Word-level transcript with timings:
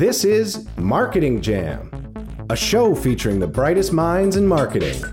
This 0.00 0.24
is 0.24 0.66
Marketing 0.78 1.42
Jam, 1.42 1.90
a 2.48 2.56
show 2.56 2.94
featuring 2.94 3.38
the 3.38 3.46
brightest 3.46 3.92
minds 3.92 4.36
in 4.36 4.46
marketing. 4.46 5.04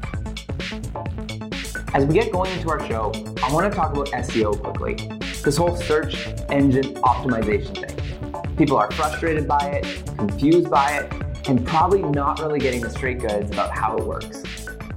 As 1.93 2.05
we 2.05 2.13
get 2.13 2.31
going 2.31 2.49
into 2.53 2.69
our 2.69 2.79
show, 2.87 3.11
I 3.43 3.51
want 3.51 3.69
to 3.69 3.77
talk 3.77 3.91
about 3.91 4.07
SEO 4.11 4.57
quickly. 4.63 4.95
This 5.43 5.57
whole 5.57 5.75
search 5.75 6.29
engine 6.47 6.93
optimization 7.01 7.75
thing. 7.75 8.55
People 8.55 8.77
are 8.77 8.89
frustrated 8.91 9.45
by 9.45 9.59
it, 9.59 10.05
confused 10.17 10.69
by 10.69 10.99
it, 10.99 11.11
and 11.49 11.67
probably 11.67 12.01
not 12.03 12.39
really 12.39 12.59
getting 12.59 12.79
the 12.79 12.89
straight 12.89 13.19
goods 13.19 13.51
about 13.51 13.71
how 13.71 13.97
it 13.97 14.05
works. 14.05 14.41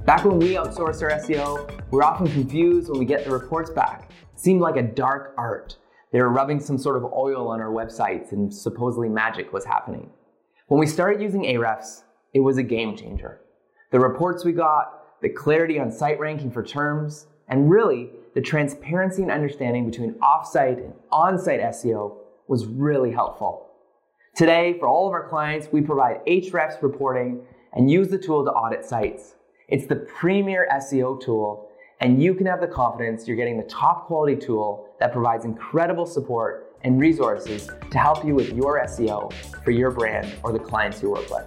Back 0.05 0.23
when 0.23 0.39
we 0.39 0.53
outsourced 0.53 1.01
our 1.01 1.09
SEO, 1.19 1.69
we 1.69 1.97
we're 1.97 2.03
often 2.03 2.27
confused 2.27 2.89
when 2.89 2.97
we 2.97 3.03
get 3.03 3.25
the 3.25 3.31
reports 3.31 3.69
back. 3.69 4.09
It 4.09 4.39
seemed 4.39 4.61
like 4.61 4.77
a 4.77 4.83
dark 4.83 5.33
art. 5.37 5.75
They 6.11 6.21
were 6.21 6.29
rubbing 6.29 6.59
some 6.59 6.77
sort 6.77 6.97
of 6.97 7.05
oil 7.13 7.47
on 7.47 7.61
our 7.61 7.71
websites 7.71 8.31
and 8.31 8.53
supposedly 8.53 9.09
magic 9.09 9.53
was 9.53 9.65
happening. 9.65 10.09
When 10.67 10.79
we 10.79 10.87
started 10.87 11.21
using 11.21 11.43
Ahrefs, 11.43 12.03
it 12.33 12.41
was 12.41 12.57
a 12.57 12.63
game 12.63 12.95
changer. 12.97 13.41
The 13.91 13.99
reports 13.99 14.43
we 14.43 14.51
got, 14.51 15.21
the 15.21 15.29
clarity 15.29 15.79
on 15.79 15.91
site 15.91 16.19
ranking 16.19 16.51
for 16.51 16.63
terms, 16.63 17.27
and 17.47 17.69
really 17.69 18.09
the 18.33 18.41
transparency 18.41 19.21
and 19.21 19.31
understanding 19.31 19.89
between 19.89 20.13
offsite 20.15 20.77
and 20.77 20.93
on-site 21.11 21.59
SEO 21.59 22.17
was 22.47 22.65
really 22.65 23.11
helpful. 23.11 23.67
Today, 24.35 24.77
for 24.79 24.87
all 24.87 25.07
of 25.07 25.13
our 25.13 25.27
clients, 25.27 25.67
we 25.71 25.81
provide 25.81 26.25
Ahrefs 26.25 26.81
reporting 26.81 27.41
and 27.73 27.91
use 27.91 28.07
the 28.07 28.17
tool 28.17 28.45
to 28.45 28.51
audit 28.51 28.85
sites. 28.85 29.35
It's 29.67 29.87
the 29.87 29.97
premier 29.97 30.67
SEO 30.71 31.21
tool, 31.21 31.69
and 31.99 32.23
you 32.23 32.33
can 32.33 32.45
have 32.45 32.61
the 32.61 32.67
confidence 32.67 33.27
you're 33.27 33.37
getting 33.37 33.57
the 33.57 33.67
top 33.67 34.07
quality 34.07 34.35
tool 34.35 34.87
that 35.01 35.11
provides 35.11 35.45
incredible 35.45 36.05
support 36.05 36.75
and 36.83 36.99
resources 36.99 37.67
to 37.89 37.97
help 37.97 38.23
you 38.23 38.35
with 38.35 38.53
your 38.53 38.79
SEO 38.85 39.33
for 39.63 39.71
your 39.71 39.89
brand 39.89 40.31
or 40.43 40.53
the 40.53 40.59
clients 40.59 41.01
you 41.01 41.09
work 41.09 41.27
with. 41.31 41.43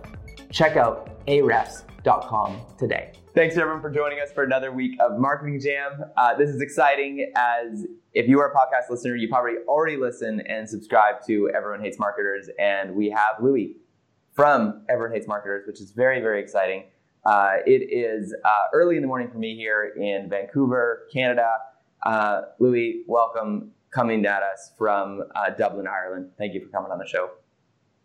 Check 0.50 0.77
out 0.77 1.24
ahrefs.com 1.28 2.61
today. 2.77 3.12
Thanks 3.33 3.56
everyone 3.56 3.80
for 3.80 3.91
joining 3.91 4.19
us 4.19 4.33
for 4.33 4.42
another 4.42 4.72
week 4.72 4.98
of 5.00 5.20
Marketing 5.20 5.61
Jam. 5.61 6.02
Uh, 6.16 6.34
this 6.34 6.50
is 6.50 6.61
exciting 6.61 7.33
as 7.36 7.86
if 8.12 8.28
you 8.28 8.41
are 8.41 8.50
a 8.50 8.55
podcast 8.55 8.91
listener, 8.91 9.14
you 9.14 9.28
probably 9.28 9.55
already 9.68 9.96
listen 9.96 10.41
and 10.48 10.68
subscribe 10.68 11.24
to 11.28 11.48
Everyone 11.56 11.80
Hates 11.80 12.00
Marketers, 12.00 12.48
and 12.58 12.92
we 12.96 13.08
have 13.11 13.36
Louis 13.41 13.77
from 14.33 14.84
Everyone 14.89 15.14
Hates 15.14 15.28
Marketers, 15.28 15.64
which 15.68 15.80
is 15.80 15.92
very, 15.92 16.20
very 16.20 16.42
exciting. 16.42 16.86
Uh, 17.24 17.58
it 17.66 17.89
is 17.92 18.34
uh, 18.44 18.48
early 18.72 18.96
in 18.96 19.02
the 19.02 19.08
morning 19.08 19.30
for 19.30 19.39
me 19.39 19.55
here 19.55 19.92
in 19.96 20.28
Vancouver, 20.28 21.06
Canada. 21.12 21.55
Uh, 22.05 22.42
Louis, 22.58 23.02
welcome 23.06 23.70
coming 23.91 24.27
at 24.27 24.42
us 24.42 24.72
from 24.77 25.22
uh, 25.34 25.50
Dublin, 25.50 25.86
Ireland. 25.86 26.30
Thank 26.36 26.52
you 26.52 26.61
for 26.61 26.69
coming 26.69 26.91
on 26.92 26.98
the 26.98 27.06
show. 27.06 27.30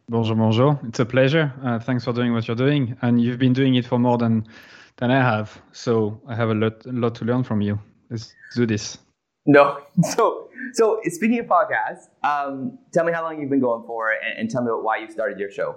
Bonjour, 0.08 0.36
bonjour. 0.36 0.80
It's 0.88 1.00
a 1.00 1.06
pleasure. 1.06 1.54
Uh, 1.64 1.80
thanks 1.80 2.06
for 2.06 2.14
doing 2.14 2.34
what 2.34 2.48
you're 2.48 2.56
doing, 2.56 2.96
and 3.02 3.22
you've 3.22 3.40
been 3.40 3.54
doing 3.54 3.76
it 3.76 3.86
for 3.86 4.00
more 4.00 4.18
than 4.18 4.48
than 4.98 5.12
I 5.12 5.22
have. 5.22 5.62
So 5.72 6.20
I 6.28 6.36
have 6.36 6.50
a 6.50 6.54
lot, 6.54 6.86
a 6.86 6.92
lot 6.92 7.16
to 7.16 7.26
learn 7.26 7.44
from 7.44 7.62
you. 7.62 7.80
Let's 8.10 8.34
do 8.56 8.66
this. 8.66 8.98
No, 9.46 9.80
so 10.16 10.50
so 10.74 11.00
speaking 11.06 11.40
of 11.40 11.46
podcasts, 11.48 12.08
um, 12.24 12.80
tell 12.94 13.06
me 13.06 13.12
how 13.12 13.24
long 13.24 13.40
you've 13.40 13.50
been 13.50 13.60
going 13.60 13.86
for, 13.86 14.12
and, 14.12 14.40
and 14.40 14.50
tell 14.50 14.64
me 14.64 14.72
why 14.72 14.98
you 14.98 15.12
started 15.12 15.40
your 15.40 15.52
show. 15.52 15.76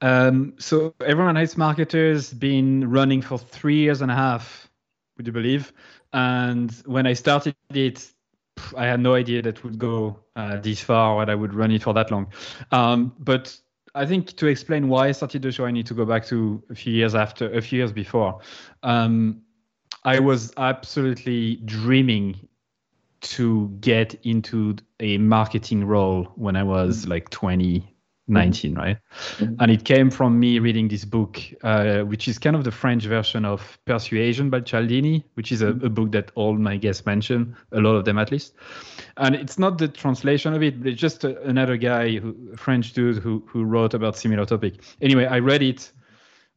Um, 0.00 0.54
so 0.58 0.94
everyone 1.04 1.36
hates 1.36 1.56
marketers. 1.56 2.32
Been 2.32 2.90
running 2.90 3.22
for 3.22 3.38
three 3.38 3.76
years 3.76 4.02
and 4.02 4.10
a 4.10 4.14
half. 4.14 4.68
Would 5.16 5.26
you 5.26 5.32
believe? 5.32 5.72
And 6.12 6.70
when 6.86 7.06
I 7.06 7.14
started 7.14 7.54
it, 7.70 8.10
I 8.76 8.86
had 8.86 9.00
no 9.00 9.14
idea 9.14 9.42
that 9.42 9.64
would 9.64 9.78
go 9.78 10.18
uh, 10.36 10.58
this 10.58 10.80
far 10.80 11.14
or 11.14 11.24
that 11.24 11.32
I 11.32 11.34
would 11.34 11.54
run 11.54 11.70
it 11.70 11.82
for 11.82 11.94
that 11.94 12.10
long. 12.10 12.32
Um, 12.70 13.14
but 13.18 13.58
I 13.94 14.06
think 14.06 14.36
to 14.36 14.46
explain 14.46 14.88
why 14.88 15.08
I 15.08 15.12
started 15.12 15.42
the 15.42 15.52
show, 15.52 15.66
I 15.66 15.70
need 15.70 15.86
to 15.86 15.94
go 15.94 16.04
back 16.04 16.26
to 16.26 16.62
a 16.70 16.74
few 16.74 16.92
years 16.92 17.14
after, 17.14 17.52
a 17.52 17.60
few 17.60 17.78
years 17.78 17.92
before. 17.92 18.40
Um, 18.82 19.42
I 20.04 20.18
was 20.18 20.52
absolutely 20.56 21.56
dreaming 21.64 22.48
to 23.20 23.68
get 23.80 24.14
into 24.24 24.76
a 25.00 25.16
marketing 25.18 25.84
role 25.84 26.24
when 26.34 26.56
I 26.56 26.62
was 26.62 27.06
like 27.06 27.30
20, 27.30 27.91
19, 28.28 28.74
right? 28.74 28.98
Mm-hmm. 29.38 29.54
And 29.58 29.70
it 29.70 29.84
came 29.84 30.10
from 30.10 30.38
me 30.38 30.58
reading 30.58 30.88
this 30.88 31.04
book, 31.04 31.40
uh, 31.62 32.00
which 32.00 32.28
is 32.28 32.38
kind 32.38 32.54
of 32.54 32.64
the 32.64 32.70
French 32.70 33.04
version 33.04 33.44
of 33.44 33.78
Persuasion 33.84 34.48
by 34.48 34.60
Cialdini, 34.60 35.24
which 35.34 35.50
is 35.50 35.62
a, 35.62 35.68
a, 35.68 35.90
book 35.90 36.12
that 36.12 36.30
all 36.34 36.56
my 36.56 36.76
guests 36.76 37.04
mention, 37.04 37.56
a 37.72 37.80
lot 37.80 37.96
of 37.96 38.04
them 38.04 38.18
at 38.18 38.30
least. 38.30 38.54
And 39.16 39.34
it's 39.34 39.58
not 39.58 39.78
the 39.78 39.88
translation 39.88 40.54
of 40.54 40.62
it, 40.62 40.78
but 40.78 40.92
it's 40.92 41.00
just 41.00 41.24
a, 41.24 41.40
another 41.42 41.76
guy, 41.76 42.18
who, 42.18 42.54
French 42.56 42.92
dude, 42.92 43.18
who, 43.18 43.42
who 43.46 43.64
wrote 43.64 43.94
about 43.94 44.16
similar 44.16 44.46
topic. 44.46 44.82
Anyway, 45.00 45.26
I 45.26 45.40
read 45.40 45.62
it 45.62 45.90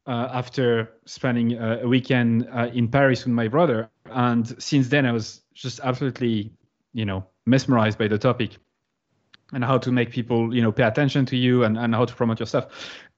uh, 0.06 0.30
after 0.32 0.92
spending 1.06 1.54
a, 1.54 1.80
a 1.82 1.88
weekend 1.88 2.48
uh, 2.54 2.70
in 2.74 2.88
Paris 2.88 3.26
with 3.26 3.34
my 3.34 3.48
brother. 3.48 3.90
And 4.12 4.62
since 4.62 4.90
then, 4.90 5.08
I 5.08 5.12
was 5.12 5.42
just 5.54 5.80
absolutely, 5.80 6.52
you 6.94 7.06
know, 7.06 7.26
mesmerized 7.48 7.98
by 7.98 8.08
the 8.08 8.20
topic 8.20 8.58
and 9.54 9.64
how 9.64 9.78
to 9.78 9.92
make 9.92 10.12
people 10.12 10.54
you 10.54 10.62
know 10.62 10.72
pay 10.72 10.84
attention 10.84 11.26
to 11.26 11.38
you 11.38 11.64
and, 11.64 11.78
and 11.78 11.94
how 11.94 12.06
to 12.06 12.14
promote 12.14 12.40
your 12.40 12.48
stuff. 12.48 12.68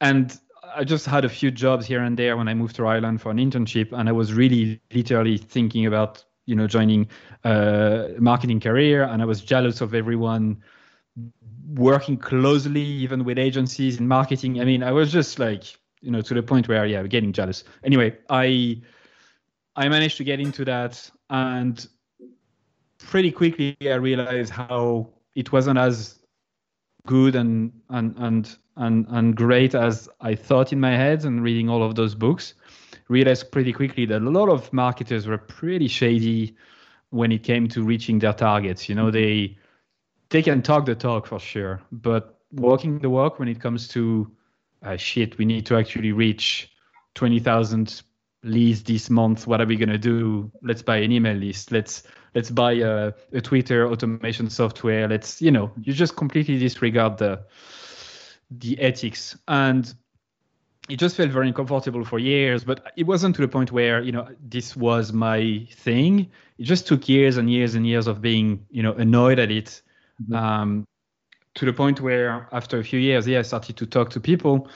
And 0.02 0.38
i 0.76 0.84
just 0.84 1.06
had 1.06 1.24
a 1.24 1.30
few 1.30 1.50
jobs 1.50 1.86
here 1.86 2.04
and 2.04 2.18
there 2.18 2.36
when 2.36 2.50
i 2.50 2.54
moved 2.54 2.76
to 2.76 2.86
ireland 2.86 3.22
for 3.22 3.32
an 3.32 3.38
internship 3.38 3.94
and 3.94 4.10
i 4.10 4.12
was 4.12 4.34
really 4.34 4.82
literally 4.94 5.38
thinking 5.38 5.86
about 5.86 6.26
you 6.46 6.56
know 6.56 6.68
joining 6.68 7.08
a 7.46 8.10
marketing 8.20 8.60
career 8.60 9.04
and 9.04 9.22
i 9.22 9.26
was 9.26 9.42
jealous 9.42 9.80
of 9.80 9.94
everyone 9.94 10.62
working 11.76 12.18
closely 12.18 12.82
even 12.82 13.26
with 13.26 13.38
agencies 13.38 14.00
in 14.00 14.08
marketing. 14.08 14.62
I 14.62 14.66
mean 14.66 14.84
i 14.84 14.92
was 14.92 15.12
just 15.12 15.38
like 15.40 15.64
you 16.02 16.12
know 16.12 16.22
to 16.22 16.34
the 16.34 16.44
point 16.44 16.68
where 16.68 16.86
yeah 16.86 17.04
getting 17.04 17.34
jealous. 17.34 17.64
Anyway 17.84 18.18
i 18.30 18.82
i 19.76 19.90
managed 19.90 20.18
to 20.18 20.24
get 20.24 20.40
into 20.40 20.64
that 20.66 21.10
and 21.30 21.88
pretty 22.98 23.32
quickly 23.32 23.76
i 23.82 23.96
realized 23.96 24.52
how 24.52 25.10
it 25.36 25.52
wasn't 25.52 25.78
as 25.78 26.17
good 27.08 27.36
and 27.36 27.72
and 27.90 28.14
and 28.18 28.58
and 28.76 29.08
and 29.10 29.36
great 29.36 29.74
as 29.74 30.08
I 30.22 30.36
thought 30.36 30.72
in 30.72 30.80
my 30.80 30.96
head 30.96 31.26
and 31.26 31.42
reading 31.42 31.70
all 31.70 31.82
of 31.82 31.96
those 31.96 32.14
books. 32.14 32.54
Realized 33.10 33.52
pretty 33.52 33.74
quickly 33.74 34.06
that 34.06 34.22
a 34.22 34.30
lot 34.30 34.50
of 34.50 34.72
marketers 34.72 35.28
were 35.28 35.38
pretty 35.38 35.88
shady 35.88 36.56
when 37.10 37.32
it 37.32 37.42
came 37.44 37.68
to 37.70 37.82
reaching 37.82 38.20
their 38.20 38.34
targets. 38.34 38.88
You 38.88 38.96
know, 38.96 39.10
they 39.10 39.58
they 40.30 40.44
can 40.44 40.62
talk 40.62 40.86
the 40.86 40.94
talk 40.94 41.26
for 41.26 41.40
sure, 41.40 41.82
but 41.92 42.40
walking 42.52 43.00
the 43.00 43.10
walk 43.10 43.40
when 43.40 43.48
it 43.48 43.62
comes 43.62 43.88
to 43.90 44.30
uh, 44.84 44.98
shit, 44.98 45.38
we 45.38 45.46
need 45.46 45.66
to 45.66 45.78
actually 45.78 46.12
reach 46.12 46.70
twenty 47.16 47.40
thousand 47.40 48.04
leads 48.44 48.84
this 48.84 49.10
month. 49.10 49.48
What 49.48 49.62
are 49.62 49.66
we 49.66 49.76
gonna 49.76 49.98
do? 49.98 50.52
Let's 50.62 50.82
buy 50.82 50.98
an 50.98 51.12
email 51.12 51.36
list. 51.36 51.72
Let's 51.72 52.04
let's 52.36 52.52
buy 52.52 52.74
a, 52.74 53.14
a 53.34 53.42
Twitter 53.42 53.88
automation 53.88 54.50
software. 54.50 55.08
Let's, 55.08 55.42
you 55.42 55.52
know, 55.52 55.72
you 55.82 55.94
just 55.94 56.16
completely 56.16 56.60
disregard 56.60 57.18
the 57.18 57.44
the 58.52 58.80
ethics 58.80 59.38
and 59.48 59.94
it 60.90 60.98
just 60.98 61.18
felt 61.18 61.32
very 61.32 61.48
uncomfortable 61.48 62.06
for 62.06 62.18
years 62.18 62.64
but 62.64 62.94
it 62.96 63.06
wasn't 63.06 63.36
to 63.36 63.42
the 63.42 63.48
point 63.48 63.72
where 63.72 64.02
you 64.02 64.12
know 64.12 64.28
this 64.42 64.76
was 64.76 65.12
my 65.12 65.68
thing 65.72 66.32
it 66.58 66.64
just 66.64 66.88
took 66.88 67.10
years 67.10 67.36
and 67.36 67.52
years 67.52 67.76
and 67.76 67.86
years 67.86 68.08
of 68.08 68.22
being 68.22 68.66
you 68.72 68.82
know 68.82 68.94
annoyed 68.94 69.38
at 69.38 69.52
it 69.52 69.82
mm-hmm. 70.24 70.34
um, 70.34 70.88
to 71.56 71.66
the 71.66 71.74
point 71.74 72.00
where 72.00 72.48
after 72.54 72.80
a 72.80 72.84
few 72.84 73.00
years 73.00 73.28
yeah 73.28 73.40
i 73.40 73.42
started 73.42 73.76
to 73.76 73.86
talk 73.86 74.10
to 74.10 74.20
people 74.20 74.70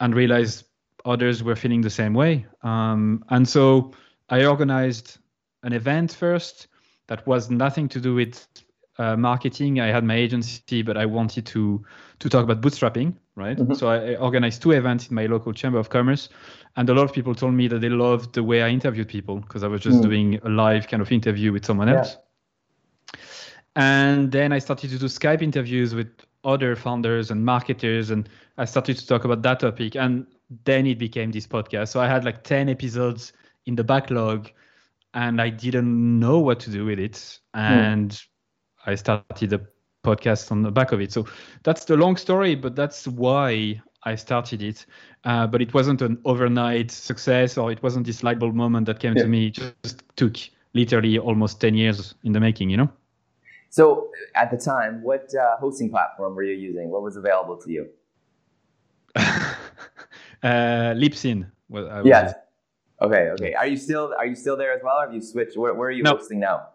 and 0.00 0.14
realized 0.14 0.64
others 1.04 1.42
were 1.42 1.56
feeling 1.56 1.80
the 1.80 1.90
same 1.90 2.14
way 2.14 2.46
um, 2.62 3.24
and 3.30 3.48
so 3.48 3.92
i 4.28 4.44
organized 4.44 5.18
an 5.62 5.72
event 5.72 6.12
first 6.12 6.68
that 7.06 7.26
was 7.26 7.50
nothing 7.50 7.88
to 7.88 8.00
do 8.00 8.14
with 8.14 8.46
uh, 8.98 9.16
marketing. 9.16 9.80
I 9.80 9.86
had 9.86 10.04
my 10.04 10.14
agency, 10.14 10.82
but 10.82 10.96
I 10.96 11.06
wanted 11.06 11.46
to 11.46 11.84
to 12.18 12.28
talk 12.28 12.42
about 12.42 12.60
bootstrapping, 12.60 13.14
right? 13.36 13.56
Mm-hmm. 13.56 13.74
So 13.74 13.88
I, 13.88 14.16
organized 14.16 14.60
two 14.62 14.72
events 14.72 15.08
in 15.08 15.14
my 15.14 15.26
local 15.26 15.52
chamber 15.52 15.78
of 15.78 15.88
commerce, 15.88 16.28
and 16.76 16.88
a 16.90 16.94
lot 16.94 17.04
of 17.04 17.12
people 17.12 17.34
told 17.34 17.54
me 17.54 17.68
that 17.68 17.80
they 17.80 17.88
loved 17.88 18.34
the 18.34 18.42
way 18.42 18.62
I 18.62 18.68
interviewed 18.68 19.08
people 19.08 19.36
because 19.36 19.62
I 19.62 19.68
was 19.68 19.80
just 19.80 19.98
mm. 19.98 20.02
doing 20.02 20.40
a 20.42 20.48
live 20.48 20.88
kind 20.88 21.00
of 21.00 21.12
interview 21.12 21.52
with 21.52 21.64
someone 21.64 21.88
else. 21.88 22.16
Yeah. 22.16 23.20
And 23.76 24.32
then 24.32 24.52
I 24.52 24.58
started 24.58 24.90
to 24.90 24.98
do 24.98 25.06
Skype 25.06 25.42
interviews 25.42 25.94
with 25.94 26.08
other 26.42 26.74
founders 26.74 27.30
and 27.30 27.44
marketers, 27.44 28.10
and 28.10 28.28
I 28.56 28.64
started 28.64 28.98
to 28.98 29.06
talk 29.06 29.24
about 29.24 29.42
that 29.42 29.60
topic. 29.60 29.94
And 29.94 30.26
then 30.64 30.86
it 30.86 30.98
became 30.98 31.30
this 31.30 31.46
podcast. 31.46 31.88
So 31.88 32.00
I 32.00 32.06
had 32.06 32.24
like 32.24 32.44
10 32.44 32.68
episodes 32.68 33.32
in 33.66 33.74
the 33.74 33.84
backlog 33.84 34.50
and 35.14 35.40
I 35.40 35.50
didn't 35.50 36.18
know 36.18 36.38
what 36.38 36.60
to 36.60 36.70
do 36.70 36.84
with 36.84 36.98
it. 36.98 37.38
Hmm. 37.54 37.60
And 37.60 38.10
mm. 38.10 38.26
I 38.86 38.94
started 38.94 39.52
a 39.52 39.60
podcast 40.04 40.50
on 40.50 40.62
the 40.62 40.70
back 40.70 40.92
of 40.92 41.00
it. 41.00 41.12
So 41.12 41.26
that's 41.64 41.84
the 41.84 41.96
long 41.96 42.16
story, 42.16 42.54
but 42.54 42.76
that's 42.76 43.06
why 43.06 43.80
I 44.04 44.14
started 44.14 44.62
it. 44.62 44.86
Uh, 45.24 45.46
but 45.46 45.60
it 45.60 45.74
wasn't 45.74 46.02
an 46.02 46.18
overnight 46.24 46.90
success 46.90 47.58
or 47.58 47.70
it 47.70 47.82
wasn't 47.82 48.06
this 48.06 48.22
light 48.22 48.38
bulb 48.38 48.54
moment 48.54 48.86
that 48.86 49.00
came 49.00 49.16
yeah. 49.16 49.24
to 49.24 49.28
me. 49.28 49.48
It 49.48 49.58
just 49.82 50.02
took 50.16 50.36
literally 50.72 51.18
almost 51.18 51.60
10 51.60 51.74
years 51.74 52.14
in 52.24 52.32
the 52.32 52.40
making, 52.40 52.70
you 52.70 52.76
know? 52.76 52.90
So 53.70 54.10
at 54.34 54.50
the 54.50 54.56
time, 54.56 55.02
what 55.02 55.28
uh, 55.34 55.56
hosting 55.58 55.90
platform 55.90 56.34
were 56.34 56.42
you 56.42 56.54
using? 56.54 56.88
What 56.88 57.02
was 57.02 57.16
available 57.16 57.56
to 57.58 57.70
you? 57.70 57.88
Uh, 60.42 60.94
Libsyn. 60.94 61.50
Well, 61.68 62.06
Yes. 62.06 62.34
Okay. 63.00 63.30
Okay. 63.30 63.54
Are 63.54 63.66
you 63.66 63.76
still 63.76 64.14
Are 64.18 64.26
you 64.26 64.34
still 64.34 64.56
there 64.56 64.72
as 64.72 64.82
well? 64.82 64.96
Or 64.98 65.04
have 65.04 65.14
you 65.14 65.20
switched? 65.20 65.56
Where, 65.56 65.74
where 65.74 65.88
are 65.88 65.92
you 65.92 66.02
No. 66.02 66.16
hosting 66.16 66.40
now? 66.40 66.68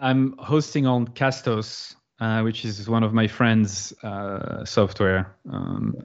I'm 0.00 0.36
hosting 0.38 0.86
on 0.86 1.08
Castos, 1.08 1.96
uh, 2.20 2.42
which 2.42 2.64
is 2.64 2.88
one 2.88 3.02
of 3.02 3.12
my 3.12 3.26
friends' 3.26 3.92
uh, 4.02 4.64
software. 4.64 5.34
Um, 5.50 5.96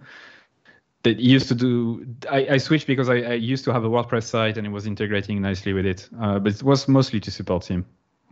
that 1.03 1.17
used 1.17 1.47
to 1.47 1.55
do. 1.55 2.05
I, 2.29 2.47
I 2.55 2.57
switched 2.57 2.87
because 2.87 3.09
I, 3.09 3.15
I 3.17 3.33
used 3.33 3.63
to 3.65 3.71
have 3.73 3.83
a 3.85 3.89
WordPress 3.89 4.23
site 4.23 4.57
and 4.57 4.67
it 4.67 4.69
was 4.69 4.85
integrating 4.85 5.41
nicely 5.41 5.71
with 5.73 5.85
it, 5.85 6.09
uh, 6.21 6.39
but 6.39 6.53
it 6.55 6.63
was 6.63 6.87
mostly 6.87 7.19
to 7.21 7.31
support 7.31 7.65
him. 7.65 7.85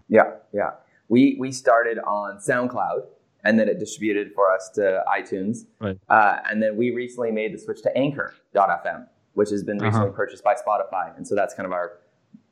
Yeah. 0.09 0.31
Yeah. 0.53 0.71
We 1.07 1.37
we 1.39 1.51
started 1.53 1.99
on 1.99 2.37
SoundCloud, 2.39 3.05
and 3.43 3.57
then 3.59 3.67
it 3.69 3.79
distributed 3.79 4.33
for 4.33 4.51
us 4.53 4.69
to 4.75 5.03
iTunes, 5.07 5.65
Right. 5.79 5.97
uh, 6.09 6.37
and 6.49 6.61
then 6.61 6.75
we 6.77 6.91
recently 6.91 7.31
made 7.31 7.53
the 7.53 7.57
switch 7.59 7.81
to 7.83 7.95
Anchor.fm, 7.97 9.07
which 9.33 9.49
has 9.49 9.63
been 9.63 9.77
recently 9.79 10.07
Uh-huh. 10.09 10.15
purchased 10.15 10.43
by 10.43 10.55
Spotify, 10.55 11.15
and 11.15 11.27
so 11.27 11.35
that's 11.35 11.53
kind 11.53 11.65
of 11.65 11.71
our 11.71 11.99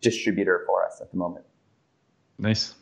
distributor 0.01 0.63
for 0.67 0.85
us 0.85 1.01
at 1.01 1.11
the 1.11 1.17
moment. 1.17 1.45
Nice. 2.37 2.75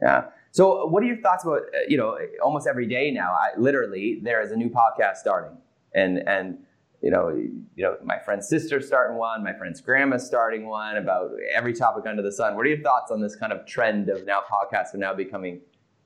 Yeah. 0.00 0.26
So, 0.52 0.86
what 0.86 1.02
are 1.02 1.06
your 1.06 1.20
thoughts 1.20 1.44
about 1.44 1.62
uh, 1.62 1.78
you 1.88 1.96
know 1.96 2.16
almost 2.42 2.66
every 2.66 2.86
day 2.86 3.10
now? 3.10 3.32
I, 3.32 3.58
literally, 3.58 4.20
there 4.22 4.40
is 4.40 4.50
a 4.52 4.56
new 4.56 4.70
podcast 4.70 5.16
starting, 5.16 5.56
and 5.94 6.18
and 6.28 6.58
you 7.02 7.10
know 7.10 7.28
you 7.28 7.82
know 7.84 7.96
my 8.02 8.18
friend's 8.18 8.48
sister's 8.48 8.86
starting 8.86 9.16
one, 9.18 9.42
my 9.44 9.52
friend's 9.52 9.80
grandma's 9.80 10.26
starting 10.26 10.66
one 10.68 10.96
about 10.96 11.30
every 11.54 11.72
topic 11.74 12.06
under 12.06 12.22
the 12.22 12.32
sun. 12.32 12.56
What 12.56 12.64
are 12.66 12.68
your 12.70 12.82
thoughts 12.82 13.10
on 13.10 13.20
this 13.20 13.36
kind 13.36 13.52
of 13.52 13.66
trend 13.66 14.08
of 14.08 14.24
now 14.24 14.40
podcasts 14.50 14.94
are 14.94 14.98
now 14.98 15.14
becoming 15.14 15.60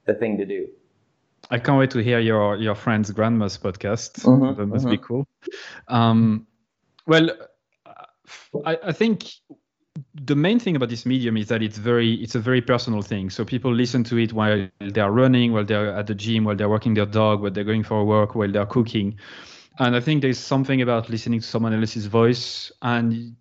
the 0.06 0.14
thing 0.14 0.36
to 0.38 0.44
do? 0.46 0.68
I 1.50 1.58
can't 1.58 1.78
wait 1.78 1.90
to 1.90 1.98
hear 2.02 2.18
your 2.18 2.56
your 2.56 2.74
friend's 2.74 3.10
grandma's 3.10 3.58
podcast. 3.58 4.24
Mhm, 4.24 4.56
that 4.56 4.66
must 4.66 4.88
be 4.88 4.98
cool. 4.98 5.26
Um, 5.88 6.46
well, 7.06 7.30
I, 8.64 8.78
I 8.84 8.92
think 8.92 9.24
the 10.14 10.34
main 10.34 10.58
thing 10.58 10.76
about 10.76 10.88
this 10.88 11.04
medium 11.04 11.36
is 11.36 11.48
that 11.48 11.62
it's 11.62 11.78
very 11.78 12.14
it's 12.14 12.34
a 12.34 12.40
very 12.40 12.62
personal 12.62 13.02
thing. 13.02 13.30
So 13.30 13.44
people 13.44 13.74
listen 13.74 14.04
to 14.04 14.16
it 14.18 14.32
while 14.32 14.68
they 14.80 15.00
are 15.00 15.12
running, 15.12 15.52
while 15.52 15.64
they're 15.64 15.94
at 15.94 16.06
the 16.06 16.14
gym, 16.14 16.44
while 16.44 16.56
they're 16.56 16.68
walking 16.68 16.94
their 16.94 17.06
dog, 17.06 17.42
while 17.42 17.50
they're 17.50 17.64
going 17.64 17.82
for 17.82 18.00
a 18.00 18.04
walk, 18.04 18.34
while 18.34 18.50
they're 18.50 18.66
cooking. 18.66 19.18
And 19.78 19.96
I 19.96 20.00
think 20.00 20.22
there's 20.22 20.38
something 20.38 20.82
about 20.82 21.10
listening 21.10 21.40
to 21.40 21.46
someone 21.46 21.72
else's 21.74 22.06
voice 22.06 22.70
and 22.82 23.36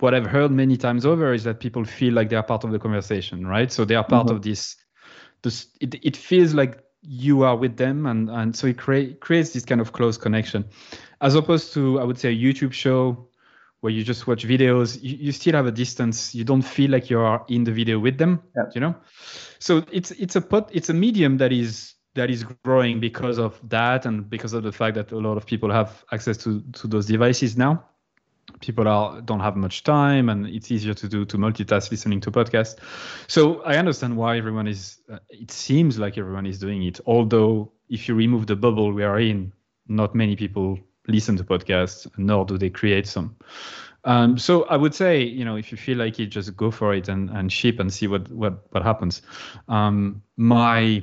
what 0.00 0.14
I've 0.14 0.26
heard 0.26 0.50
many 0.52 0.76
times 0.76 1.04
over 1.04 1.32
is 1.32 1.44
that 1.44 1.60
people 1.60 1.84
feel 1.84 2.14
like 2.14 2.28
they 2.28 2.36
are 2.36 2.42
part 2.42 2.64
of 2.64 2.70
the 2.70 2.78
conversation, 2.78 3.46
right? 3.46 3.70
So 3.72 3.84
they 3.84 3.96
are 3.96 4.04
part 4.04 4.28
Mhm. 4.28 4.36
of 4.36 4.42
this. 4.42 4.76
This 5.42 5.68
it, 5.80 5.94
it 6.04 6.16
feels 6.16 6.54
like 6.54 6.82
you 7.02 7.42
are 7.42 7.56
with 7.56 7.76
them, 7.76 8.06
and 8.06 8.28
and 8.30 8.54
so 8.54 8.66
it 8.66 8.78
create, 8.78 9.20
creates 9.20 9.52
this 9.52 9.64
kind 9.64 9.80
of 9.80 9.92
close 9.92 10.16
connection, 10.16 10.64
as 11.20 11.34
opposed 11.34 11.72
to 11.74 12.00
I 12.00 12.04
would 12.04 12.18
say 12.18 12.30
a 12.30 12.36
YouTube 12.36 12.72
show 12.72 13.28
where 13.80 13.92
you 13.92 14.02
just 14.02 14.26
watch 14.26 14.46
videos. 14.46 15.00
You, 15.02 15.16
you 15.16 15.32
still 15.32 15.54
have 15.54 15.66
a 15.66 15.72
distance. 15.72 16.34
You 16.34 16.44
don't 16.44 16.62
feel 16.62 16.90
like 16.90 17.10
you 17.10 17.20
are 17.20 17.44
in 17.48 17.64
the 17.64 17.72
video 17.72 17.98
with 17.98 18.18
them. 18.18 18.42
Yeah. 18.56 18.62
You 18.74 18.80
know, 18.80 18.96
so 19.58 19.84
it's 19.92 20.10
it's 20.12 20.36
a 20.36 20.40
pot, 20.40 20.70
it's 20.72 20.88
a 20.88 20.94
medium 20.94 21.38
that 21.38 21.52
is 21.52 21.94
that 22.14 22.30
is 22.30 22.44
growing 22.64 23.00
because 23.00 23.38
of 23.38 23.60
that 23.68 24.06
and 24.06 24.28
because 24.28 24.52
of 24.52 24.62
the 24.64 24.72
fact 24.72 24.96
that 24.96 25.12
a 25.12 25.18
lot 25.18 25.36
of 25.36 25.46
people 25.46 25.70
have 25.70 26.04
access 26.12 26.36
to 26.38 26.62
to 26.72 26.86
those 26.86 27.06
devices 27.06 27.56
now 27.56 27.84
people 28.60 28.88
are 28.88 29.20
don't 29.20 29.40
have 29.40 29.56
much 29.56 29.84
time 29.84 30.28
and 30.28 30.46
it's 30.46 30.70
easier 30.70 30.94
to 30.94 31.08
do 31.08 31.24
to 31.24 31.36
multitask 31.36 31.90
listening 31.90 32.20
to 32.20 32.30
podcasts. 32.30 32.76
So 33.26 33.62
i 33.62 33.76
understand 33.76 34.16
why 34.16 34.36
everyone 34.36 34.66
is 34.66 34.98
uh, 35.12 35.18
it 35.30 35.50
seems 35.50 35.98
like 35.98 36.18
everyone 36.18 36.46
is 36.46 36.58
doing 36.58 36.82
it. 36.82 37.00
Although 37.06 37.72
if 37.88 38.08
you 38.08 38.14
remove 38.14 38.46
the 38.46 38.56
bubble 38.56 38.92
we 38.92 39.04
are 39.04 39.18
in 39.18 39.52
not 39.86 40.14
many 40.14 40.36
people 40.36 40.78
listen 41.06 41.36
to 41.36 41.44
podcasts 41.44 42.06
nor 42.18 42.44
do 42.44 42.58
they 42.58 42.70
create 42.70 43.06
some. 43.06 43.36
Um, 44.04 44.38
so 44.38 44.64
i 44.64 44.76
would 44.76 44.94
say 44.94 45.22
you 45.22 45.44
know 45.44 45.56
if 45.56 45.70
you 45.72 45.78
feel 45.78 45.98
like 45.98 46.18
it 46.20 46.26
just 46.26 46.56
go 46.56 46.70
for 46.70 46.94
it 46.94 47.08
and, 47.08 47.30
and 47.30 47.52
ship 47.52 47.80
and 47.80 47.92
see 47.92 48.06
what 48.06 48.30
what 48.30 48.72
what 48.72 48.82
happens. 48.82 49.22
Um, 49.68 50.22
my 50.36 51.02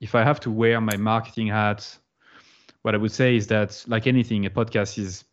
if 0.00 0.14
i 0.14 0.22
have 0.22 0.40
to 0.40 0.50
wear 0.50 0.80
my 0.80 0.96
marketing 0.96 1.48
hat 1.48 1.98
what 2.82 2.94
i 2.94 2.98
would 2.98 3.12
say 3.12 3.36
is 3.36 3.46
that 3.48 3.82
like 3.88 4.06
anything 4.06 4.46
a 4.46 4.50
podcast 4.50 4.98
is 4.98 5.24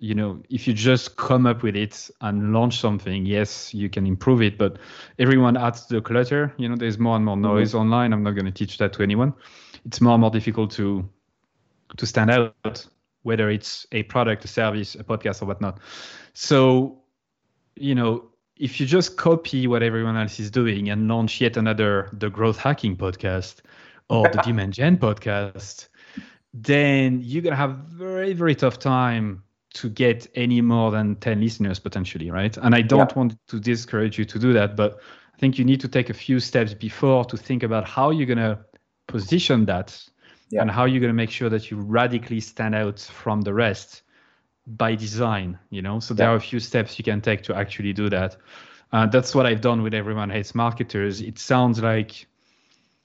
you 0.00 0.14
know 0.14 0.42
if 0.48 0.66
you 0.66 0.72
just 0.72 1.16
come 1.16 1.46
up 1.46 1.62
with 1.62 1.76
it 1.76 2.10
and 2.22 2.54
launch 2.54 2.80
something 2.80 3.26
yes 3.26 3.74
you 3.74 3.90
can 3.90 4.06
improve 4.06 4.40
it 4.40 4.56
but 4.56 4.78
everyone 5.18 5.56
adds 5.56 5.84
to 5.86 5.94
the 5.94 6.00
clutter. 6.00 6.52
You 6.56 6.68
know 6.68 6.76
there's 6.76 6.98
more 6.98 7.16
and 7.16 7.24
more 7.24 7.36
mm-hmm. 7.36 7.54
noise 7.54 7.74
online. 7.74 8.12
I'm 8.12 8.22
not 8.22 8.32
going 8.32 8.46
to 8.46 8.50
teach 8.52 8.78
that 8.78 8.94
to 8.94 9.02
anyone. 9.02 9.34
It's 9.84 10.00
more 10.00 10.14
and 10.14 10.22
more 10.22 10.30
difficult 10.30 10.70
to 10.72 11.08
to 11.96 12.06
stand 12.06 12.30
out 12.30 12.86
whether 13.22 13.50
it's 13.50 13.86
a 13.92 14.02
product 14.04 14.44
a 14.44 14.48
service 14.48 14.94
a 14.94 15.04
podcast 15.04 15.42
or 15.42 15.46
whatnot. 15.46 15.78
So 16.32 17.02
you 17.76 17.94
know 17.94 18.30
if 18.56 18.80
you 18.80 18.86
just 18.86 19.16
copy 19.16 19.66
what 19.66 19.82
everyone 19.82 20.16
else 20.16 20.40
is 20.40 20.50
doing 20.50 20.88
and 20.88 21.08
launch 21.08 21.40
yet 21.42 21.58
another 21.58 22.08
the 22.14 22.30
growth 22.30 22.58
hacking 22.58 22.96
podcast 22.96 23.60
or 24.08 24.28
the 24.30 24.40
demand 24.44 24.72
gen 24.72 24.96
podcast 24.96 25.88
then 26.52 27.20
you're 27.22 27.42
going 27.42 27.52
to 27.52 27.56
have 27.56 27.76
very 27.88 28.32
very 28.32 28.54
tough 28.54 28.78
time 28.78 29.42
to 29.72 29.88
get 29.88 30.26
any 30.34 30.60
more 30.60 30.90
than 30.90 31.14
10 31.16 31.40
listeners 31.40 31.78
potentially 31.78 32.30
right 32.30 32.56
and 32.56 32.74
i 32.74 32.82
don't 32.82 33.10
Yeah. 33.10 33.16
want 33.16 33.36
to 33.48 33.60
discourage 33.60 34.18
you 34.18 34.24
to 34.24 34.38
do 34.38 34.52
that 34.52 34.76
but 34.76 35.00
i 35.34 35.38
think 35.38 35.58
you 35.58 35.64
need 35.64 35.80
to 35.80 35.88
take 35.88 36.10
a 36.10 36.14
few 36.14 36.40
steps 36.40 36.74
before 36.74 37.24
to 37.26 37.36
think 37.36 37.62
about 37.62 37.88
how 37.88 38.10
you're 38.10 38.26
going 38.26 38.38
to 38.38 38.58
position 39.06 39.66
that 39.66 39.98
Yeah. 40.50 40.62
and 40.62 40.70
how 40.70 40.84
you're 40.86 41.00
going 41.00 41.12
to 41.12 41.22
make 41.22 41.30
sure 41.30 41.48
that 41.50 41.70
you 41.70 41.76
radically 41.78 42.40
stand 42.40 42.74
out 42.74 42.98
from 43.00 43.42
the 43.42 43.52
rest 43.54 44.02
by 44.66 44.94
design 44.96 45.58
you 45.70 45.82
know 45.82 46.00
so 46.00 46.14
there 46.14 46.26
Yeah. 46.26 46.32
are 46.32 46.36
a 46.36 46.40
few 46.40 46.60
steps 46.60 46.98
you 46.98 47.04
can 47.04 47.20
take 47.20 47.42
to 47.42 47.54
actually 47.54 47.92
do 47.92 48.08
that 48.10 48.36
uh, 48.92 49.06
that's 49.06 49.34
what 49.34 49.46
i've 49.46 49.60
done 49.60 49.82
with 49.82 49.94
everyone 49.94 50.30
hates 50.30 50.54
marketers 50.54 51.20
it 51.20 51.38
sounds 51.38 51.80
like 51.80 52.26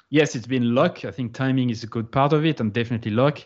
yes 0.09 0.35
it's 0.35 0.47
been 0.47 0.75
luck 0.75 1.05
i 1.05 1.11
think 1.11 1.33
timing 1.33 1.69
is 1.69 1.83
a 1.83 1.87
good 1.87 2.11
part 2.11 2.33
of 2.33 2.45
it 2.45 2.59
and 2.59 2.73
definitely 2.73 3.11
luck 3.11 3.39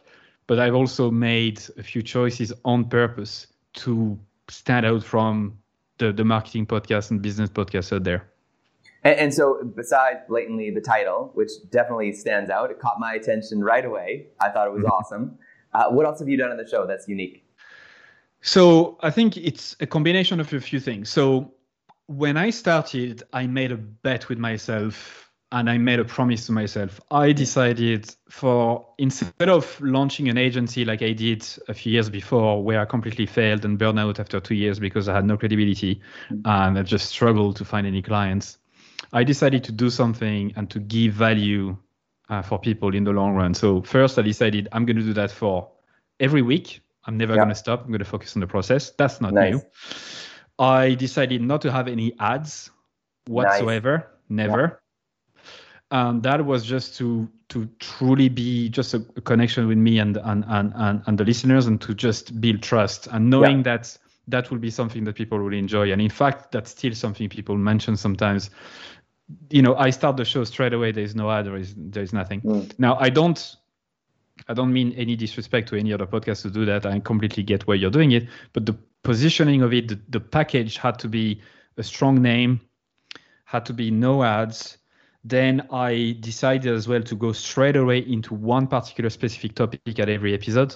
but 0.50 0.58
i've 0.60 0.76
also 0.76 1.12
made 1.12 1.62
a 1.78 1.84
few 1.84 2.02
choices 2.02 2.52
on 2.66 2.84
purpose 2.84 3.48
to 3.74 4.18
stand 4.50 4.84
out 4.86 5.04
from 5.04 5.54
the, 6.00 6.12
the 6.12 6.26
marketing 6.26 6.66
podcast 6.66 7.12
and 7.12 7.22
business 7.22 7.50
podcasts 7.50 7.94
out 7.96 8.04
there 8.04 8.22
And, 9.04 9.16
and 9.20 9.34
so, 9.34 9.64
besides 9.76 10.20
blatantly 10.28 10.72
the 10.72 10.82
title, 10.82 11.32
which 11.34 11.52
definitely 11.72 12.12
stands 12.12 12.50
out, 12.50 12.72
it 12.72 12.80
caught 12.80 13.00
my 13.00 13.14
attention 13.14 13.64
right 13.64 13.86
away. 13.86 14.28
I 14.42 14.50
thought 14.50 14.68
it 14.68 14.74
was 14.74 14.84
awesome. 14.84 15.38
Uh, 15.74 15.86
what 15.90 16.06
else 16.06 16.20
have 16.20 16.28
you 16.28 16.38
done 16.38 16.52
on 16.52 16.58
the 16.58 16.68
show 16.68 16.86
that's 16.86 17.08
unique? 17.08 17.46
So 18.42 18.98
I 19.02 19.12
think 19.12 19.38
it's 19.38 19.76
a 19.80 19.86
combination 19.86 20.40
of 20.40 20.52
a 20.54 20.60
few 20.60 20.80
things. 20.80 21.10
So 21.10 21.54
when 22.08 22.38
I 22.38 22.50
started, 22.50 23.24
I 23.34 23.48
made 23.48 23.72
a 23.72 23.78
bet 23.78 24.30
with 24.30 24.38
myself 24.38 25.29
and 25.52 25.70
I 25.70 25.78
made 25.78 26.00
a 26.00 26.06
promise 26.06 26.46
to 26.46 26.52
myself. 26.52 27.02
I 27.10 27.32
decided 27.32 28.14
for 28.30 28.86
instead 28.98 29.50
of 29.50 29.80
launching 29.82 30.30
an 30.30 30.38
agency 30.38 30.86
like 30.86 31.02
I 31.02 31.14
did 31.14 31.48
a 31.68 31.74
few 31.74 31.92
years 31.92 32.10
before, 32.10 32.64
where 32.64 32.80
I 32.80 32.86
completely 32.86 33.26
failed 33.26 33.66
and 33.66 33.78
burned 33.78 34.00
out 34.00 34.20
after 34.20 34.40
two 34.40 34.56
years 34.56 34.80
because 34.80 35.10
I 35.10 35.16
had 35.16 35.26
no 35.26 35.38
credibility 35.38 36.02
and 36.30 36.78
I 36.78 36.84
just 36.84 37.10
struggled 37.10 37.56
to 37.58 37.66
find 37.66 37.88
any 37.88 38.02
clients, 38.02 38.60
I 39.12 39.24
decided 39.24 39.64
to 39.66 39.72
do 39.72 39.90
something 39.90 40.54
and 40.56 40.70
to 40.70 40.80
give 40.80 41.14
value 41.14 41.76
uh, 42.30 42.44
for 42.44 42.60
people 42.60 42.94
in 42.94 43.04
the 43.04 43.12
long 43.12 43.34
run. 43.34 43.56
So 43.56 43.82
first, 43.82 44.20
I 44.20 44.22
decided 44.22 44.68
I'm 44.72 44.86
going 44.86 44.98
to 44.98 45.04
do 45.04 45.14
that 45.14 45.32
for 45.32 45.72
every 46.20 46.44
week. 46.44 46.82
I'm 47.06 47.18
never 47.18 47.34
Yeah. 47.34 47.38
going 47.38 47.50
to 47.50 47.56
stop. 47.56 47.82
I'm 47.82 47.88
going 47.88 48.00
to 48.00 48.06
focus 48.06 48.36
on 48.36 48.42
the 48.42 48.48
process. 48.48 48.92
That's 48.92 49.20
not 49.20 49.34
Nice. 49.34 49.54
new. 49.54 49.62
I 50.60 50.94
decided 50.94 51.42
not 51.42 51.62
to 51.62 51.72
have 51.72 51.88
any 51.88 52.14
ads 52.20 52.70
whatsoever. 53.26 54.12
Never. 54.30 54.79
And 55.92 56.22
that 56.24 56.46
was 56.46 56.66
just 56.66 56.96
to 56.98 57.28
to 57.50 57.68
truly 57.80 58.30
be 58.30 58.70
just 58.70 58.94
a, 58.94 59.04
a 59.16 59.22
connection 59.22 59.68
with 59.68 59.78
me 59.78 59.98
and 60.00 60.18
and, 60.18 60.46
and 60.48 60.72
and 60.76 61.02
and 61.08 61.18
the 61.18 61.24
listeners 61.26 61.66
and 61.66 61.82
to 61.82 61.94
just 61.96 62.40
build 62.40 62.62
trust 62.62 63.08
and 63.08 63.30
knowing 63.30 63.58
Yeah. 63.58 63.64
that 63.76 63.98
that 64.28 64.52
will 64.52 64.60
be 64.60 64.70
something 64.70 65.04
that 65.06 65.16
people 65.16 65.40
will 65.40 65.54
enjoy. 65.54 65.92
And 65.92 66.00
in 66.02 66.10
fact, 66.12 66.52
that's 66.52 66.72
still 66.72 66.94
something 66.94 67.30
people 67.30 67.58
mention 67.58 67.98
sometimes. 67.98 68.52
You 69.50 69.62
know, 69.64 69.76
I 69.76 69.90
start 69.92 70.18
the 70.18 70.26
show 70.26 70.44
straight 70.44 70.74
away. 70.74 70.92
There's 70.92 71.16
no 71.16 71.30
ad. 71.32 71.46
There 71.46 71.56
is 71.56 71.74
there 71.76 72.04
is 72.04 72.14
nothing. 72.14 72.42
Mm. 72.42 72.72
Now 72.78 72.98
I 73.00 73.10
don't 73.10 73.56
I 74.48 74.54
don't 74.54 74.72
mean 74.74 74.94
any 74.94 75.16
disrespect 75.16 75.70
to 75.70 75.76
any 75.76 75.94
other 75.94 76.08
podcast 76.08 76.44
to 76.44 76.50
do 76.50 76.66
that. 76.66 76.86
I 76.86 77.00
completely 77.00 77.44
get 77.44 77.68
why 77.68 77.76
you're 77.76 77.92
doing 77.92 78.12
it, 78.12 78.28
but 78.54 78.66
the 78.66 78.74
positioning 79.04 79.62
of 79.64 79.74
it, 79.74 79.88
the, 79.88 80.00
the 80.10 80.20
package 80.20 80.78
had 80.78 81.00
to 81.00 81.08
be 81.08 81.42
a 81.78 81.84
strong 81.84 82.22
name, 82.22 82.60
had 83.46 83.66
to 83.66 83.74
be 83.74 83.92
no 83.92 84.24
ads. 84.24 84.78
Then 85.30 85.68
I 85.72 86.18
decided 86.20 86.74
as 86.74 86.88
well 86.88 87.02
to 87.04 87.16
go 87.16 87.32
straight 87.32 87.76
away 87.76 88.00
into 88.00 88.34
one 88.34 88.68
particular 88.68 89.10
specific 89.10 89.56
topic 89.56 90.00
at 90.00 90.10
every 90.10 90.34
episode. 90.34 90.76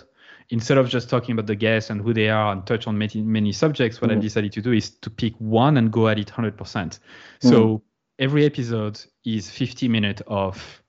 Instead 0.49 0.77
of 0.77 0.89
just 0.89 1.09
talking 1.09 1.33
about 1.33 1.47
the 1.47 1.55
guests 1.55 1.89
and 1.89 2.01
who 2.01 2.13
they 2.13 2.29
are 2.29 2.51
and 2.51 2.65
touch 2.65 2.85
on 2.85 2.97
many, 2.97 3.21
many 3.21 3.51
subjects, 3.51 4.01
what 4.01 4.11
I've 4.11 4.17
mm-hmm. 4.17 4.23
decided 4.23 4.51
to 4.53 4.61
do 4.61 4.71
is 4.71 4.91
to 5.01 5.09
pick 5.09 5.33
one 5.39 5.77
and 5.77 5.91
go 5.91 6.07
at 6.07 6.19
it 6.19 6.27
100%. 6.27 6.55
Mm-hmm. 6.55 7.49
So 7.49 7.81
every 8.19 8.45
episode 8.45 9.01
is 9.25 9.49
50 9.49 9.87
minutes 9.87 10.21
of 10.27 10.83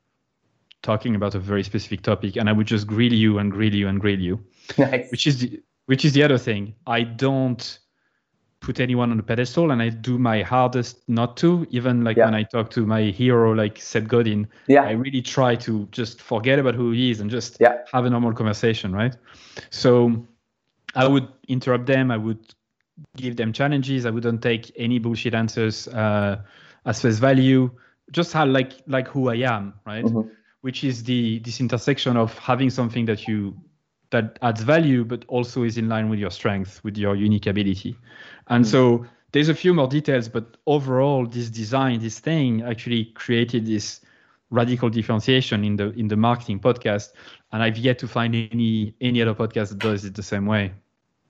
talking 0.82 1.14
about 1.14 1.34
a 1.34 1.38
very 1.38 1.62
specific 1.62 2.02
topic 2.02 2.36
and 2.36 2.46
i 2.46 2.52
would 2.52 2.66
just 2.66 2.86
grill 2.86 3.10
you 3.10 3.38
and 3.38 3.50
grill 3.50 3.74
you 3.74 3.88
and 3.88 4.02
grill 4.02 4.20
you 4.20 4.38
Nice. 4.78 5.10
which 5.10 5.26
is 5.26 5.38
the 5.38 5.62
which 5.86 6.04
is 6.04 6.12
the 6.12 6.22
other 6.22 6.38
thing. 6.38 6.74
I 6.86 7.02
don't 7.02 7.78
put 8.64 8.80
anyone 8.80 9.10
on 9.10 9.18
a 9.18 9.22
pedestal 9.22 9.70
and 9.70 9.82
I 9.82 9.90
do 9.90 10.18
my 10.18 10.42
hardest 10.42 11.06
not 11.08 11.36
to. 11.38 11.66
Even 11.70 12.02
like 12.02 12.16
Yeah. 12.16 12.24
when 12.24 12.34
I 12.34 12.42
talk 12.44 12.70
to 12.70 12.86
my 12.86 13.02
hero 13.02 13.52
like 13.52 13.78
Seth 13.78 14.08
Godin, 14.08 14.48
Yeah. 14.68 14.82
I 14.84 14.92
really 14.92 15.20
try 15.22 15.54
to 15.56 15.86
just 15.92 16.20
forget 16.22 16.58
about 16.58 16.74
who 16.74 16.92
he 16.92 17.10
is 17.10 17.20
and 17.20 17.30
just 17.30 17.58
Yeah. 17.60 17.76
have 17.92 18.06
a 18.06 18.10
normal 18.10 18.32
conversation, 18.32 18.92
right? 18.92 19.14
So 19.70 20.26
I 20.94 21.06
would 21.06 21.28
interrupt 21.48 21.86
them. 21.86 22.10
I 22.10 22.16
would 22.16 22.54
give 23.16 23.36
them 23.36 23.52
challenges. 23.52 24.06
I 24.06 24.10
wouldn't 24.10 24.40
take 24.42 24.72
any 24.76 24.98
bullshit 24.98 25.34
answers 25.34 25.88
uh, 25.88 26.40
as 26.86 27.02
face 27.02 27.18
value. 27.18 27.70
Just 28.12 28.32
how 28.32 28.46
like 28.46 28.72
like 28.86 29.08
who 29.08 29.28
I 29.30 29.36
am, 29.36 29.74
right? 29.86 30.04
Mhm. 30.04 30.30
Which 30.62 30.84
is 30.84 31.04
the 31.04 31.40
this 31.40 31.60
intersection 31.60 32.16
of 32.16 32.38
having 32.38 32.70
something 32.70 33.04
that 33.06 33.26
you 33.28 33.54
that 34.10 34.38
adds 34.42 34.62
value, 34.62 35.04
but 35.04 35.24
also 35.26 35.64
is 35.64 35.76
in 35.76 35.88
line 35.88 36.08
with 36.08 36.20
your 36.20 36.30
strength, 36.30 36.80
with 36.84 36.96
your 36.96 37.16
unique 37.16 37.46
ability. 37.48 37.96
And 38.48 38.64
hmm. 38.64 38.70
so 38.70 39.06
there's 39.32 39.48
a 39.48 39.54
few 39.54 39.74
more 39.74 39.88
details, 39.88 40.28
but 40.28 40.56
overall, 40.66 41.26
this 41.26 41.50
design, 41.50 42.00
this 42.00 42.20
thing, 42.20 42.62
actually 42.62 43.06
created 43.06 43.66
this 43.66 44.00
radical 44.50 44.88
differentiation 44.88 45.64
in 45.64 45.76
the 45.76 45.90
in 45.90 46.08
the 46.08 46.16
marketing 46.16 46.60
podcast. 46.60 47.12
And 47.52 47.62
I've 47.62 47.76
yet 47.76 47.98
to 48.00 48.08
find 48.08 48.34
any 48.34 48.94
any 49.00 49.20
other 49.20 49.34
podcast 49.34 49.70
that 49.70 49.78
does 49.78 50.04
it 50.04 50.14
the 50.14 50.22
same 50.22 50.46
way. 50.46 50.72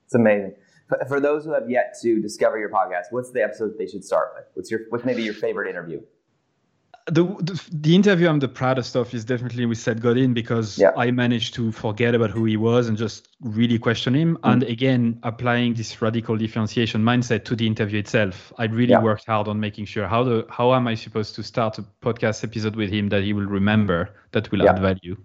It's 0.05 0.15
amazing. 0.15 0.53
For, 0.87 1.03
for 1.07 1.19
those 1.19 1.45
who 1.45 1.53
have 1.53 1.67
yet 1.69 1.95
to 2.03 2.21
discover 2.21 2.59
your 2.59 2.69
podcast, 2.69 3.05
what's 3.09 3.31
the 3.31 3.43
episode 3.43 3.73
they 3.79 3.87
should 3.87 4.03
start 4.03 4.33
with? 4.35 4.45
What's 4.53 4.69
your 4.69 4.81
what's 4.89 5.03
maybe 5.03 5.23
your 5.23 5.33
favorite 5.33 5.69
interview? 5.69 6.01
The, 7.07 7.23
the 7.23 7.69
the 7.71 7.93
interview 7.93 8.27
I'm 8.27 8.39
the 8.39 8.47
proudest 8.47 8.95
of 8.95 9.13
is 9.13 9.25
definitely 9.25 9.65
with 9.67 9.77
Seth 9.77 9.99
Godin 10.01 10.33
because 10.33 10.79
Yeah. 10.79 10.91
I 10.97 11.11
managed 11.11 11.53
to 11.53 11.71
forget 11.71 12.15
about 12.15 12.31
who 12.31 12.45
he 12.45 12.57
was 12.57 12.87
and 12.87 12.97
just 12.97 13.27
really 13.41 13.77
question 13.77 14.15
him. 14.15 14.37
Mm. 14.37 14.51
And 14.51 14.63
again, 14.63 15.19
applying 15.21 15.75
this 15.75 16.01
radical 16.01 16.35
differentiation 16.35 17.03
mindset 17.03 17.45
to 17.45 17.55
the 17.55 17.67
interview 17.67 17.99
itself, 17.99 18.51
I 18.57 18.65
really 18.65 18.91
Yeah. 18.93 19.03
worked 19.03 19.27
hard 19.27 19.47
on 19.47 19.59
making 19.59 19.85
sure 19.85 20.07
how 20.07 20.23
the 20.23 20.45
how 20.49 20.73
am 20.73 20.87
I 20.87 20.95
supposed 20.95 21.35
to 21.35 21.43
start 21.43 21.77
a 21.77 21.83
podcast 22.01 22.43
episode 22.43 22.75
with 22.75 22.89
him 22.91 23.09
that 23.09 23.23
he 23.23 23.33
will 23.33 23.45
remember 23.47 24.09
that 24.31 24.51
will 24.51 24.63
Yeah. 24.63 24.71
add 24.71 24.79
value. 24.79 25.15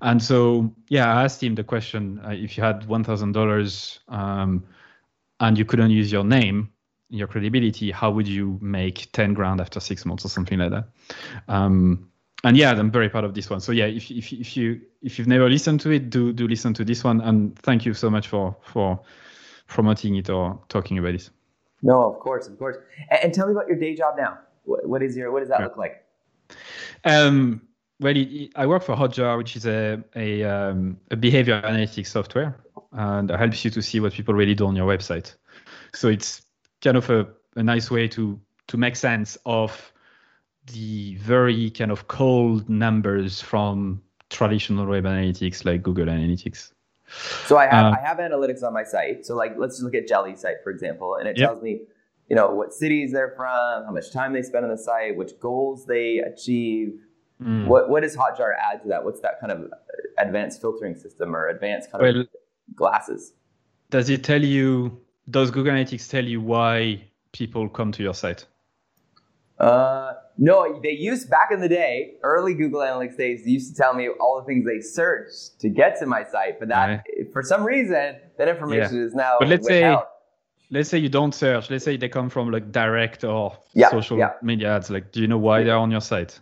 And 0.00 0.22
so 0.22 0.72
yeah, 0.88 1.12
I 1.12 1.24
asked 1.24 1.42
him 1.42 1.56
the 1.56 1.64
question: 1.64 2.20
uh, 2.24 2.30
if 2.30 2.56
you 2.56 2.62
had 2.62 2.86
one 2.86 3.02
thousand 3.02 3.32
dollars 3.32 3.98
um, 4.08 4.62
and 5.40 5.58
you 5.58 5.64
couldn't 5.64 5.90
use 5.90 6.12
your 6.12 6.24
name, 6.24 6.68
your 7.10 7.26
credibility, 7.26 7.90
how 7.90 8.10
would 8.10 8.28
you 8.28 8.58
make 8.60 9.10
10 9.12 9.34
grand 9.34 9.60
after 9.60 9.80
six 9.80 10.04
months 10.04 10.24
or 10.24 10.28
something 10.28 10.58
like 10.58 10.70
that? 10.70 10.88
Um, 11.48 12.10
and 12.44 12.56
yeah, 12.56 12.70
I'm 12.70 12.90
very 12.90 13.08
proud 13.08 13.24
of 13.24 13.34
this 13.34 13.50
one. 13.50 13.60
So 13.60 13.72
yeah, 13.72 13.86
if, 13.86 14.10
if, 14.10 14.32
if 14.32 14.56
you 14.56 14.80
if 15.02 15.18
you've 15.18 15.26
never 15.26 15.48
listened 15.48 15.80
to 15.80 15.90
it, 15.90 16.10
do 16.10 16.32
do 16.32 16.46
listen 16.46 16.72
to 16.74 16.84
this 16.84 17.02
one. 17.02 17.20
And 17.20 17.58
thank 17.58 17.84
you 17.84 17.94
so 17.94 18.10
much 18.10 18.28
for 18.28 18.56
for 18.62 19.00
promoting 19.66 20.16
it 20.16 20.30
or 20.30 20.60
talking 20.68 20.98
about 20.98 21.14
it. 21.14 21.30
No, 21.82 22.04
of 22.12 22.20
course, 22.20 22.46
of 22.46 22.58
course. 22.58 22.76
And, 23.10 23.24
and 23.24 23.34
tell 23.34 23.46
me 23.46 23.52
about 23.52 23.66
your 23.68 23.76
day 23.78 23.94
job 23.94 24.14
now. 24.16 24.38
What, 24.64 24.86
what 24.86 25.02
is 25.02 25.16
your 25.16 25.32
what 25.32 25.40
does 25.40 25.48
that 25.48 25.60
Yeah. 25.60 25.66
look 25.66 25.76
like? 25.76 26.04
Um, 27.04 27.62
well, 28.00 28.16
it, 28.16 28.28
it- 28.28 28.52
I 28.54 28.66
work 28.66 28.84
for 28.84 28.94
Hotjar, 28.94 29.36
which 29.36 29.56
is 29.56 29.66
a 29.66 30.02
a, 30.14 30.44
um, 30.44 30.98
a 31.10 31.16
behavior 31.16 31.60
analytics 31.62 32.06
software, 32.08 32.56
and 32.92 33.30
it 33.30 33.38
helps 33.38 33.64
you 33.64 33.70
to 33.72 33.82
see 33.82 33.98
what 33.98 34.12
people 34.12 34.34
really 34.34 34.54
do 34.54 34.66
on 34.66 34.76
your 34.76 34.86
website. 34.86 35.34
So 35.92 36.08
it's 36.08 36.42
kind 36.82 36.96
of 36.96 37.10
a, 37.10 37.26
a 37.56 37.62
nice 37.62 37.90
way 37.90 38.08
to 38.08 38.40
to 38.68 38.76
make 38.76 38.96
sense 38.96 39.38
of 39.46 39.92
the 40.72 41.16
very 41.16 41.70
kind 41.70 41.90
of 41.90 42.08
cold 42.08 42.68
numbers 42.68 43.40
from 43.40 44.02
traditional 44.30 44.86
web 44.86 45.04
analytics 45.04 45.64
like 45.64 45.82
Google 45.82 46.06
Analytics. 46.06 46.72
So 47.46 47.56
I 47.56 47.66
have 47.66 47.86
Um, 47.86 47.94
I 47.94 48.00
have 48.00 48.18
analytics 48.18 48.62
on 48.62 48.72
my 48.74 48.84
site. 48.84 49.24
So 49.24 49.34
like 49.34 49.54
let's 49.56 49.76
just 49.76 49.84
look 49.84 49.94
at 49.94 50.06
Jelly's 50.06 50.40
site 50.40 50.56
for 50.62 50.70
example, 50.70 51.16
and 51.16 51.26
it 51.28 51.38
Yep. 51.38 51.48
tells 51.48 51.62
me, 51.62 51.80
you 52.28 52.36
know, 52.36 52.50
what 52.54 52.74
cities 52.74 53.12
they're 53.12 53.32
from, 53.36 53.84
how 53.86 53.90
much 53.92 54.12
time 54.12 54.32
they 54.34 54.42
spend 54.42 54.64
on 54.64 54.70
the 54.70 54.76
site, 54.78 55.16
which 55.16 55.32
goals 55.40 55.86
they 55.86 56.18
achieve. 56.18 57.00
Mm. 57.42 57.66
What 57.66 57.88
what 57.88 58.02
does 58.02 58.16
Hotjar 58.16 58.52
add 58.58 58.82
to 58.82 58.88
that? 58.88 59.04
What's 59.04 59.20
that 59.20 59.40
kind 59.40 59.52
of 59.52 59.70
advanced 60.18 60.60
filtering 60.60 60.94
system 60.96 61.34
or 61.34 61.48
advanced 61.48 61.90
kind 61.90 62.02
Well, 62.02 62.20
of 62.20 62.28
glasses? 62.74 63.32
does 63.90 64.10
it 64.10 64.22
tell 64.24 64.42
you? 64.44 65.00
Does 65.30 65.50
Google 65.50 65.72
Analytics 65.74 66.08
tell 66.10 66.24
you 66.24 66.40
why 66.40 67.02
people 67.32 67.68
come 67.68 67.92
to 67.92 68.02
your 68.02 68.14
site? 68.14 68.46
Uh, 69.58 70.12
no, 70.38 70.80
they 70.82 70.92
used 70.92 71.28
back 71.28 71.50
in 71.50 71.60
the 71.60 71.68
day, 71.68 72.14
early 72.22 72.54
Google 72.54 72.80
Analytics 72.80 73.16
days. 73.16 73.44
They 73.44 73.50
used 73.50 73.74
to 73.74 73.82
tell 73.82 73.92
me 73.92 74.08
all 74.20 74.38
the 74.40 74.46
things 74.46 74.64
they 74.64 74.80
searched 74.80 75.58
to 75.60 75.68
get 75.68 75.98
to 75.98 76.06
my 76.06 76.24
site, 76.24 76.58
but 76.60 76.68
that 76.68 77.04
for 77.32 77.42
some 77.42 77.64
reason 77.64 78.16
that 78.38 78.48
information 78.48 79.02
is 79.02 79.14
now. 79.14 79.36
But 79.40 79.48
let's 79.48 79.66
say- 79.66 79.82
withheld. 79.82 80.04
let's 80.70 80.88
say 80.88 80.98
you 80.98 81.08
don't 81.08 81.34
search 81.34 81.70
let's 81.70 81.84
say 81.84 81.96
they 81.96 82.08
come 82.10 82.28
from 82.30 82.50
like 82.52 82.70
direct 82.70 83.24
or 83.24 83.56
Yeah, 83.72 83.90
social 83.90 84.18
yeah. 84.18 84.32
media 84.42 84.76
ads 84.76 84.90
like 84.90 85.12
do 85.12 85.20
you 85.22 85.26
know 85.26 85.38
why 85.38 85.62
they're 85.64 85.76
on 85.86 85.90
your 85.90 86.02
site 86.02 86.38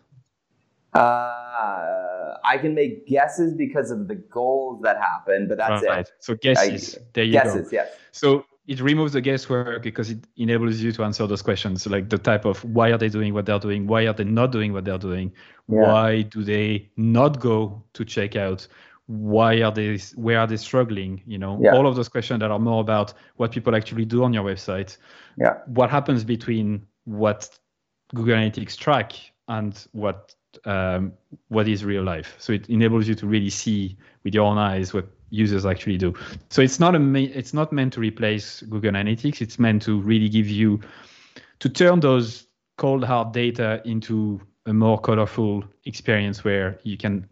Uh, 0.94 2.34
I 2.44 2.58
can 2.60 2.74
make 2.74 3.06
guesses 3.06 3.54
because 3.54 3.90
of 3.92 4.08
the 4.08 4.16
goals 4.16 4.82
that 4.82 4.96
happen, 4.98 5.46
but 5.48 5.58
that's 5.58 5.84
right 5.86 6.00
it. 6.00 6.10
so 6.18 6.34
guesses 6.34 6.98
there 7.12 7.24
you 7.24 7.32
Guesses, 7.32 7.70
go 7.70 7.76
yes. 7.76 7.88
so 8.10 8.44
it 8.66 8.80
removes 8.80 9.12
the 9.12 9.20
guesswork 9.20 9.82
because 9.82 10.10
it 10.10 10.18
enables 10.36 10.78
you 10.78 10.90
to 10.92 11.04
answer 11.04 11.26
those 11.26 11.42
questions 11.42 11.86
like 11.86 12.08
the 12.08 12.18
type 12.18 12.44
of 12.44 12.62
why 12.64 12.90
are 12.90 12.98
they 12.98 13.08
doing 13.08 13.32
what 13.32 13.46
they're 13.46 13.58
doing 13.58 13.86
why 13.86 14.06
are 14.06 14.12
they 14.12 14.24
not 14.24 14.50
doing 14.52 14.72
what 14.72 14.84
they're 14.84 14.98
doing 14.98 15.32
Yeah. 15.68 15.82
why 15.82 16.22
do 16.22 16.42
they 16.42 16.90
not 16.96 17.38
go 17.40 17.82
to 17.94 18.04
check 18.04 18.36
out 18.36 18.66
why 19.06 19.62
are 19.62 19.70
they 19.72 19.98
where 20.16 20.40
are 20.40 20.46
they 20.48 20.56
struggling 20.56 21.22
you 21.26 21.38
know 21.38 21.58
Yeah. 21.62 21.74
all 21.74 21.86
of 21.86 21.94
those 21.94 22.08
questions 22.08 22.40
that 22.40 22.50
are 22.50 22.58
more 22.58 22.80
about 22.80 23.14
what 23.36 23.52
people 23.52 23.74
actually 23.76 24.04
do 24.04 24.24
on 24.24 24.32
your 24.32 24.44
website 24.44 24.96
Yeah. 25.38 25.58
what 25.66 25.90
happens 25.90 26.24
between 26.24 26.86
what 27.04 27.48
Google 28.14 28.36
Analytics 28.36 28.76
track 28.76 29.12
and 29.48 29.86
what 29.92 30.34
um, 30.64 31.12
what 31.48 31.68
is 31.68 31.84
real 31.84 32.02
life. 32.02 32.34
So 32.38 32.52
it 32.54 32.68
enables 32.70 33.06
you 33.06 33.14
to 33.16 33.26
really 33.26 33.50
see 33.50 33.96
with 34.24 34.34
your 34.34 34.46
own 34.46 34.56
eyes 34.58 34.94
what 34.94 35.06
users 35.36 35.66
actually 35.66 35.98
do. 35.98 36.14
So 36.50 36.62
it's 36.62 36.80
not 36.80 36.94
a 36.94 37.38
it's 37.38 37.52
not 37.54 37.72
meant 37.72 37.92
to 37.94 38.00
replace 38.00 38.62
Google 38.62 38.92
Analytics. 38.92 39.40
It's 39.40 39.58
meant 39.58 39.82
to 39.82 40.00
really 40.00 40.28
give 40.28 40.48
you 40.48 40.80
to 41.60 41.68
turn 41.68 42.00
those 42.00 42.46
cold 42.76 43.04
hard 43.04 43.32
data 43.32 43.80
into 43.84 44.40
a 44.66 44.72
more 44.72 44.98
colorful 45.00 45.64
experience 45.84 46.44
where 46.44 46.78
you 46.82 46.96
can 46.96 47.28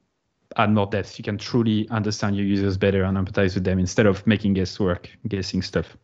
add 0.57 0.71
more 0.71 0.87
depth. 0.87 1.19
You 1.19 1.25
can 1.25 1.37
truly 1.39 1.89
understand 1.91 2.37
your 2.37 2.47
users 2.47 2.77
better 2.77 3.03
and 3.03 3.17
empathize 3.19 3.55
with 3.55 3.65
them 3.65 3.79
instead 3.79 4.07
of 4.07 4.25
making 4.27 4.55
guesswork, 4.55 5.11
guessing 5.29 5.63
stuff. 5.63 5.97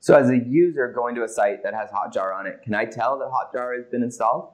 So 0.00 0.14
as 0.14 0.30
a 0.30 0.38
user 0.38 0.90
going 0.92 1.14
to 1.16 1.24
a 1.24 1.28
site 1.28 1.62
that 1.62 1.74
has 1.74 1.90
Hotjar 1.90 2.34
on 2.34 2.46
it, 2.46 2.62
can 2.62 2.74
I 2.74 2.86
tell 2.86 3.18
that 3.18 3.28
Hotjar 3.28 3.76
has 3.76 3.86
been 3.86 4.02
installed? 4.02 4.48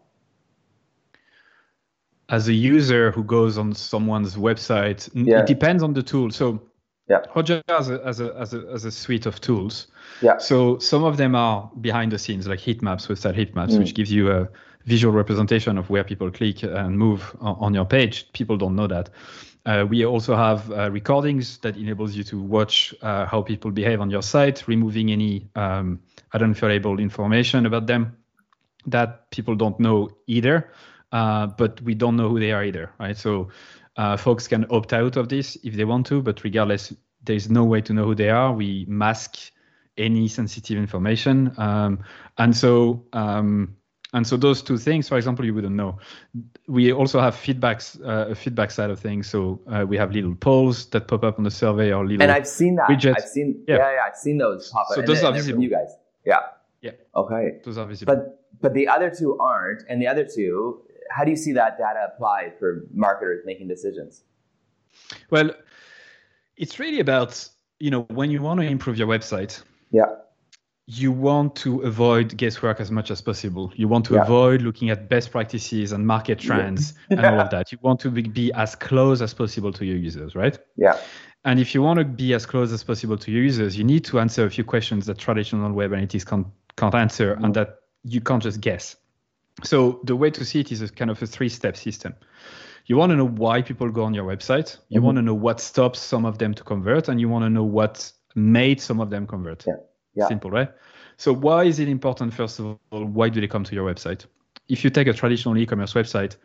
as 2.29 2.49
a 2.49 2.53
user 2.53 3.13
who 3.13 3.23
goes 3.23 3.57
on 3.57 3.73
someone's 3.73 4.35
website, 4.37 5.09
Yeah. 5.15 5.41
it 5.43 5.47
depends 5.47 5.81
on 5.83 5.93
the 5.95 6.03
tool. 6.03 6.31
So 6.31 6.61
Yeah. 7.09 7.23
Hotjar 7.35 7.63
has 7.69 7.89
a, 7.89 8.03
has, 8.05 8.21
a, 8.21 8.35
has, 8.39 8.55
a, 8.55 8.61
has 8.73 8.85
a 8.85 8.91
suite 8.91 9.27
of 9.27 9.41
tools. 9.41 9.87
Yeah. 10.23 10.39
So 10.39 10.79
some 10.79 11.05
of 11.05 11.17
them 11.17 11.35
are 11.35 11.71
behind 11.81 12.11
the 12.13 12.19
scenes, 12.19 12.47
like 12.47 12.59
heat 12.59 12.83
maps, 12.83 13.09
with 13.09 13.21
website 13.21 13.35
heat 13.37 13.55
maps, 13.55 13.75
Mm. 13.75 13.79
which 13.79 13.95
gives 13.95 14.11
you 14.11 14.31
a 14.31 14.49
visual 14.85 15.15
representation 15.15 15.79
of 15.79 15.89
where 15.91 16.05
people 16.05 16.31
click 16.31 16.63
and 16.63 16.99
move 16.99 17.37
on, 17.41 17.57
on 17.61 17.75
your 17.75 17.85
page. 17.85 18.31
People 18.33 18.57
don't 18.57 18.75
know 18.75 18.87
that. 18.89 19.11
Uh, 19.67 19.85
we 19.89 20.05
also 20.07 20.37
have 20.37 20.71
uh, 20.71 20.91
recordings 20.93 21.59
that 21.59 21.77
enables 21.77 22.15
you 22.15 22.23
to 22.23 22.41
watch 22.41 22.95
uh, 23.03 23.27
how 23.27 23.43
people 23.43 23.71
behave 23.73 24.01
on 24.01 24.11
your 24.11 24.23
site, 24.23 24.67
removing 24.69 25.11
any 25.11 25.49
um, 25.57 25.99
identifiable 26.35 27.01
information 27.01 27.67
about 27.67 27.87
them 27.87 28.17
that 28.87 29.29
people 29.31 29.57
don't 29.57 29.81
know 29.81 30.09
either, 30.29 30.71
uh, 31.11 31.49
but 31.49 31.81
we 31.83 31.95
don't 31.95 32.17
know 32.17 32.29
who 32.29 32.39
they 32.39 32.53
are 32.53 32.63
either, 32.63 32.93
right? 33.01 33.17
So 33.17 33.49
uh, 33.97 34.17
folks 34.17 34.47
can 34.49 34.67
opt 34.71 34.93
out 34.93 35.17
of 35.17 35.29
this 35.29 35.57
if 35.65 35.75
they 35.75 35.85
want 35.85 36.07
to, 36.07 36.23
but 36.23 36.43
regardless, 36.45 36.93
there's 37.25 37.51
no 37.51 37.65
way 37.65 37.81
to 37.81 37.93
know 37.93 38.05
who 38.05 38.15
they 38.15 38.31
are. 38.31 38.53
We 38.53 38.85
mask 38.89 39.37
any 39.99 40.29
sensitive 40.29 40.79
information, 40.79 41.53
um, 41.59 42.01
and 42.39 42.57
so 42.57 43.05
um, 43.13 43.75
and 44.13 44.27
so 44.27 44.37
those 44.37 44.63
two 44.63 44.79
things, 44.79 45.09
for 45.09 45.17
example, 45.17 45.45
you 45.45 45.53
wouldn't 45.55 45.75
know. 45.75 45.99
We 46.69 46.93
also 46.93 47.21
have 47.21 47.35
feedbacks, 47.35 48.01
uh, 48.07 48.31
a 48.31 48.35
feedback 48.35 48.71
side 48.71 48.91
of 48.91 49.01
things. 49.01 49.29
So 49.29 49.61
uh, 49.71 49.85
we 49.89 49.97
have 49.97 50.13
little 50.13 50.35
polls 50.35 50.87
that 50.91 51.09
pop 51.09 51.25
up 51.25 51.39
on 51.39 51.45
the 51.45 51.51
survey 51.51 51.93
or 51.93 52.07
little 52.07 52.23
And 52.23 52.31
I've 52.31 52.47
seen 52.47 52.77
that. 52.77 52.89
Widgets. 52.89 53.15
I've 53.17 53.29
seen 53.29 53.65
yeah. 53.67 53.77
Yeah. 53.77 53.93
yeah, 53.95 54.01
I've 54.07 54.17
seen 54.17 54.39
those 54.39 54.71
pop 54.71 54.87
up. 54.91 54.95
So 54.95 55.01
and 55.01 55.09
those 55.09 55.21
they're- 55.21 55.27
are 55.31 55.35
and 55.35 55.37
visible. 55.43 55.63
you 55.63 55.71
guys. 55.71 55.89
Yeah. 56.25 56.41
Yeah. 56.83 56.93
Okay. 57.17 57.59
those 57.65 57.79
are 57.79 57.87
visible. 57.87 58.15
But 58.15 58.45
but 58.61 58.75
the 58.75 58.89
other 58.89 59.11
two 59.11 59.37
aren't, 59.39 59.83
and 59.89 60.01
the 60.01 60.07
other 60.07 60.25
two, 60.25 60.83
how 61.11 61.25
do 61.25 61.31
you 61.31 61.37
see 61.37 61.53
that 61.53 61.79
data 61.79 62.09
applied 62.13 62.59
for 62.59 62.87
marketers 62.93 63.45
making 63.45 63.69
decisions? 63.69 64.23
Well, 65.31 65.51
it's 66.57 66.79
really 66.79 67.01
about, 67.01 67.49
you 67.79 67.91
know, 67.91 68.03
when 68.03 68.31
you 68.31 68.43
want 68.43 68.61
to 68.61 68.67
improve 68.67 68.97
your 68.97 69.09
website, 69.09 69.63
Yeah. 69.91 70.07
you 70.87 71.11
want 71.13 71.57
to 71.57 71.81
avoid 71.81 72.37
guesswork 72.37 72.81
as 72.81 72.91
much 72.91 73.11
as 73.11 73.21
possible. 73.21 73.73
You 73.75 73.89
want 73.89 74.07
to 74.07 74.15
Yeah. 74.15 74.23
avoid 74.23 74.63
looking 74.63 74.91
at 74.91 75.09
best 75.09 75.31
practices 75.31 75.93
and 75.93 76.07
market 76.07 76.39
trends 76.39 76.95
and 77.11 77.25
all 77.25 77.41
of 77.41 77.51
that. 77.51 77.73
You 77.73 77.79
want 77.83 78.01
to 78.01 78.11
be, 78.11 78.23
be 78.23 78.53
as 78.53 78.75
close 78.75 79.21
as 79.21 79.35
possible 79.35 79.73
to 79.73 79.85
your 79.85 79.97
users, 79.97 80.35
right? 80.35 80.59
Yeah. 80.77 80.99
And 81.45 81.61
if 81.61 81.75
you 81.75 81.83
want 81.83 81.99
to 81.99 82.05
be 82.05 82.35
as 82.35 82.47
close 82.47 82.73
as 82.73 82.83
possible 82.83 83.17
to 83.19 83.31
your 83.31 83.43
users, 83.43 83.77
you 83.77 83.85
need 83.85 84.05
to 84.07 84.19
answer 84.19 84.45
a 84.45 84.51
few 84.51 84.65
questions 84.65 85.07
that 85.07 85.19
traditional 85.19 85.73
web 85.73 85.93
analytics 85.93 86.27
can't, 86.27 86.47
can't 86.77 86.95
answer 86.95 87.35
mm-hmm. 87.35 87.45
and 87.45 87.55
that 87.55 87.79
you 88.03 88.21
can't 88.21 88.43
just 88.43 88.61
guess. 88.61 88.97
So 89.65 90.01
the 90.05 90.17
way 90.17 90.31
to 90.31 90.45
see 90.45 90.61
it 90.61 90.71
is 90.71 90.83
a 90.83 90.89
kind 90.89 91.11
of 91.11 91.23
a 91.23 91.27
three-step 91.27 91.77
system. 91.77 92.15
You 92.87 92.97
want 92.97 93.11
to 93.11 93.17
know 93.17 93.27
why 93.27 93.63
people 93.63 93.91
go 93.91 94.05
on 94.05 94.15
your 94.15 94.25
website. 94.25 94.77
You 94.89 94.99
mm-hmm. 94.99 95.07
want 95.07 95.17
to 95.17 95.23
know 95.23 95.35
what 95.35 95.61
stops 95.61 95.99
some 95.99 96.25
of 96.25 96.39
them 96.39 96.55
to 96.55 96.63
convert, 96.63 97.09
and 97.09 97.21
you 97.21 97.29
want 97.29 97.45
to 97.45 97.51
know 97.51 97.65
what 97.65 98.13
made 98.35 98.81
some 98.81 99.01
of 99.01 99.11
them 99.11 99.27
convert. 99.27 99.67
Yeah. 99.67 99.75
yeah. 100.15 100.29
Simple, 100.29 100.51
right? 100.51 100.71
So 101.17 101.33
why 101.33 101.65
is 101.65 101.79
it 101.79 101.89
important? 101.89 102.35
First 102.35 102.59
of 102.59 102.79
all, 102.93 103.05
why 103.05 103.29
do 103.29 103.41
they 103.41 103.49
come 103.49 103.65
to 103.65 103.75
your 103.75 103.93
website? 103.93 104.27
If 104.69 104.85
you 104.85 104.91
take 104.91 105.09
a 105.09 105.13
traditional 105.13 105.57
e-commerce 105.57 105.95
website, 105.95 106.37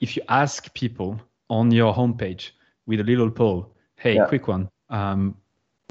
if 0.00 0.16
you 0.16 0.22
ask 0.28 0.72
people 0.74 1.20
on 1.48 1.70
your 1.70 1.94
homepage 1.94 2.50
with 2.86 3.00
a 3.00 3.04
little 3.04 3.30
poll, 3.30 3.74
hey, 3.96 4.16
yeah. 4.16 4.26
quick 4.26 4.48
one, 4.48 4.68
um, 4.90 5.36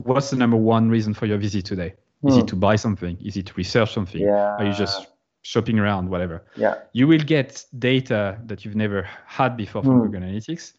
what's 0.04 0.30
the 0.30 0.36
number 0.36 0.58
one 0.58 0.90
reason 0.90 1.14
for 1.14 1.26
your 1.26 1.38
visit 1.38 1.66
today? 1.66 1.94
Is 2.26 2.36
hmm. 2.36 2.42
it 2.42 2.48
to 2.50 2.56
buy 2.56 2.76
something? 2.76 3.18
Is 3.22 3.38
it 3.38 3.48
to 3.48 3.54
research 3.56 3.94
something? 3.94 4.22
Yeah. 4.22 4.56
Are 4.58 4.66
you 4.66 4.74
just 4.74 5.08
shopping 5.50 5.80
around, 5.80 6.08
whatever? 6.10 6.44
Yeah. 6.56 6.76
You 6.94 7.08
will 7.08 7.26
get 7.26 7.66
data 7.80 8.38
that 8.46 8.64
you've 8.64 8.76
never 8.76 9.10
had 9.26 9.58
before 9.58 9.82
from 9.82 9.94
hmm. 9.94 10.06
Google 10.06 10.22
Analytics 10.22 10.74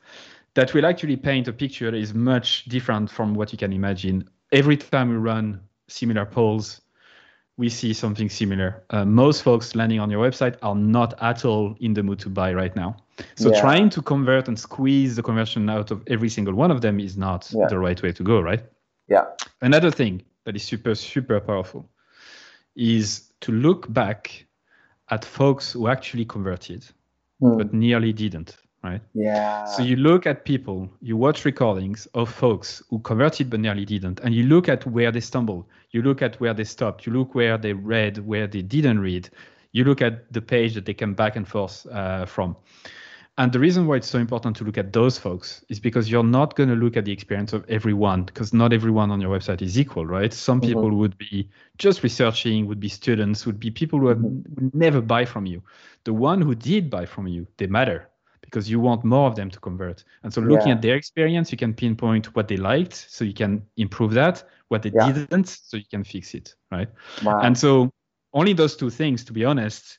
that 0.55 0.73
will 0.75 0.87
actually 0.87 1.17
paint 1.17 1.49
a 1.49 1.53
picture 1.53 1.91
that 1.91 1.97
is 1.97 2.15
much 2.15 2.67
different 2.67 3.11
from 3.11 3.35
what 3.35 3.51
you 3.51 3.59
can 3.59 3.73
imagine. 3.73 4.29
Every 4.53 4.77
time 4.77 5.09
we 5.11 5.17
run 5.17 5.61
similar 5.89 6.25
polls, 6.25 6.83
we 7.57 7.69
see 7.69 7.93
something 7.93 8.29
similar. 8.29 8.85
Uh, 8.91 9.05
most 9.05 9.43
folks 9.43 9.75
landing 9.75 9.99
on 9.99 10.09
your 10.09 10.25
website 10.25 10.57
are 10.63 10.77
not 10.77 11.21
at 11.21 11.45
all 11.45 11.75
in 11.81 11.93
the 11.93 12.03
mood 12.05 12.21
to 12.21 12.29
buy 12.29 12.55
right 12.55 12.75
now. 12.77 12.97
So 13.35 13.53
yeah. 13.53 13.61
trying 13.61 13.91
to 13.91 14.01
convert 14.03 14.47
and 14.47 14.57
squeeze 14.59 15.17
the 15.17 15.23
conversion 15.23 15.69
out 15.69 15.91
of 15.91 16.05
every 16.07 16.29
single 16.29 16.55
one 16.55 16.71
of 16.71 16.81
them 16.81 17.01
is 17.01 17.17
not 17.17 17.51
yeah. 17.53 17.67
the 17.69 17.79
right 17.79 18.01
way 18.01 18.13
to 18.13 18.23
go, 18.23 18.41
right? 18.41 18.63
Yeah. 19.09 19.25
Another 19.61 19.91
thing 19.91 20.23
that 20.45 20.55
is 20.55 20.63
super, 20.63 20.95
super 20.95 21.41
powerful 21.41 21.91
is 22.77 23.33
to 23.41 23.51
look 23.53 23.93
back 23.93 24.47
at 25.11 25.25
folks 25.25 25.73
who 25.73 25.89
actually 25.89 26.25
converted, 26.25 26.85
hmm. 27.41 27.57
but 27.59 27.73
nearly 27.73 28.13
didn't 28.13 28.57
right? 28.83 29.01
Yeah. 29.15 29.65
So 29.65 29.83
you 29.83 29.97
look 29.97 30.27
at 30.27 30.45
people, 30.45 30.89
you 31.01 31.17
watch 31.17 31.45
recordings 31.45 32.07
of 32.15 32.31
folks 32.31 32.83
who 32.91 32.99
converted 33.01 33.51
but 33.51 33.61
nearly 33.61 33.85
didn't, 33.85 34.21
and 34.21 34.35
you 34.35 34.45
look 34.45 34.69
at 34.69 34.87
where 34.87 35.13
they 35.13 35.21
stumbled, 35.21 35.67
you 35.91 36.03
look 36.03 36.23
at 36.23 36.41
where 36.41 36.55
they 36.55 36.65
stopped, 36.65 37.07
you 37.07 37.13
look 37.13 37.35
where 37.35 37.59
they 37.59 37.73
read, 37.73 38.19
where 38.19 38.47
they 38.47 38.63
didn't 38.63 39.01
read, 39.01 39.29
you 39.73 39.85
look 39.85 40.03
at 40.03 40.33
the 40.33 40.41
page 40.41 40.75
that 40.75 40.87
they 40.87 40.95
come 40.95 41.15
back 41.15 41.37
and 41.37 41.47
forth 41.47 41.87
uh, 41.87 42.25
from. 42.25 42.57
And 43.41 43.51
the 43.51 43.59
reason 43.59 43.87
why 43.87 43.97
it's 43.97 44.07
so 44.07 44.19
important 44.19 44.55
to 44.57 44.65
look 44.65 44.77
at 44.77 44.93
those 44.93 45.17
folks 45.17 45.65
is 45.71 45.81
because 45.81 46.11
you're 46.11 46.23
not 46.23 46.57
going 46.57 46.69
to 46.69 46.75
look 46.75 46.99
at 46.99 47.07
the 47.07 47.13
experience 47.13 47.55
of 47.55 47.65
everyone, 47.71 48.25
because 48.25 48.53
not 48.53 48.75
everyone 48.75 49.11
on 49.11 49.19
your 49.19 49.35
website 49.35 49.63
is 49.63 49.79
equal, 49.79 50.05
right? 50.05 50.31
Some 50.31 50.61
mm-hmm. 50.61 50.69
people 50.69 50.91
would 50.91 51.17
be 51.17 51.49
just 51.79 52.03
researching, 52.03 52.67
would 52.67 52.81
be 52.81 52.91
students, 52.91 53.47
would 53.47 53.59
be 53.59 53.71
people 53.71 53.99
who 53.99 54.09
have, 54.09 54.19
mm-hmm. 54.19 54.55
would 54.57 54.75
never 54.75 55.01
buy 55.01 55.25
from 55.25 55.47
you. 55.47 55.63
The 56.05 56.13
one 56.13 56.43
who 56.43 56.55
did 56.55 56.91
buy 56.91 57.07
from 57.07 57.29
you, 57.29 57.47
they 57.57 57.67
matter 57.67 58.11
because 58.43 58.69
you 58.69 58.79
want 58.79 59.05
more 59.05 59.27
of 59.27 59.37
them 59.37 59.49
to 59.49 59.59
convert. 59.59 60.05
And 60.23 60.35
so 60.35 60.43
looking 60.43 60.69
yeah. 60.69 60.75
at 60.75 60.83
their 60.83 60.97
experience, 60.97 61.51
you 61.51 61.57
can 61.57 61.73
pinpoint 61.73 62.37
what 62.37 62.47
they 62.47 62.59
liked, 62.59 63.07
so 63.09 63.25
you 63.25 63.33
can 63.33 63.63
improve 63.79 64.13
that, 64.13 64.45
what 64.69 64.83
they 64.83 64.93
yeah. 64.95 65.13
didn't, 65.13 65.49
so 65.49 65.79
you 65.79 65.89
can 65.91 66.05
fix 66.05 66.35
it, 66.35 66.57
right? 66.71 66.91
Wow. 67.25 67.41
And 67.41 67.57
so 67.57 67.91
only 68.35 68.53
those 68.53 68.77
two 68.77 68.91
things, 68.91 69.25
to 69.25 69.33
be 69.33 69.47
honest, 69.47 69.99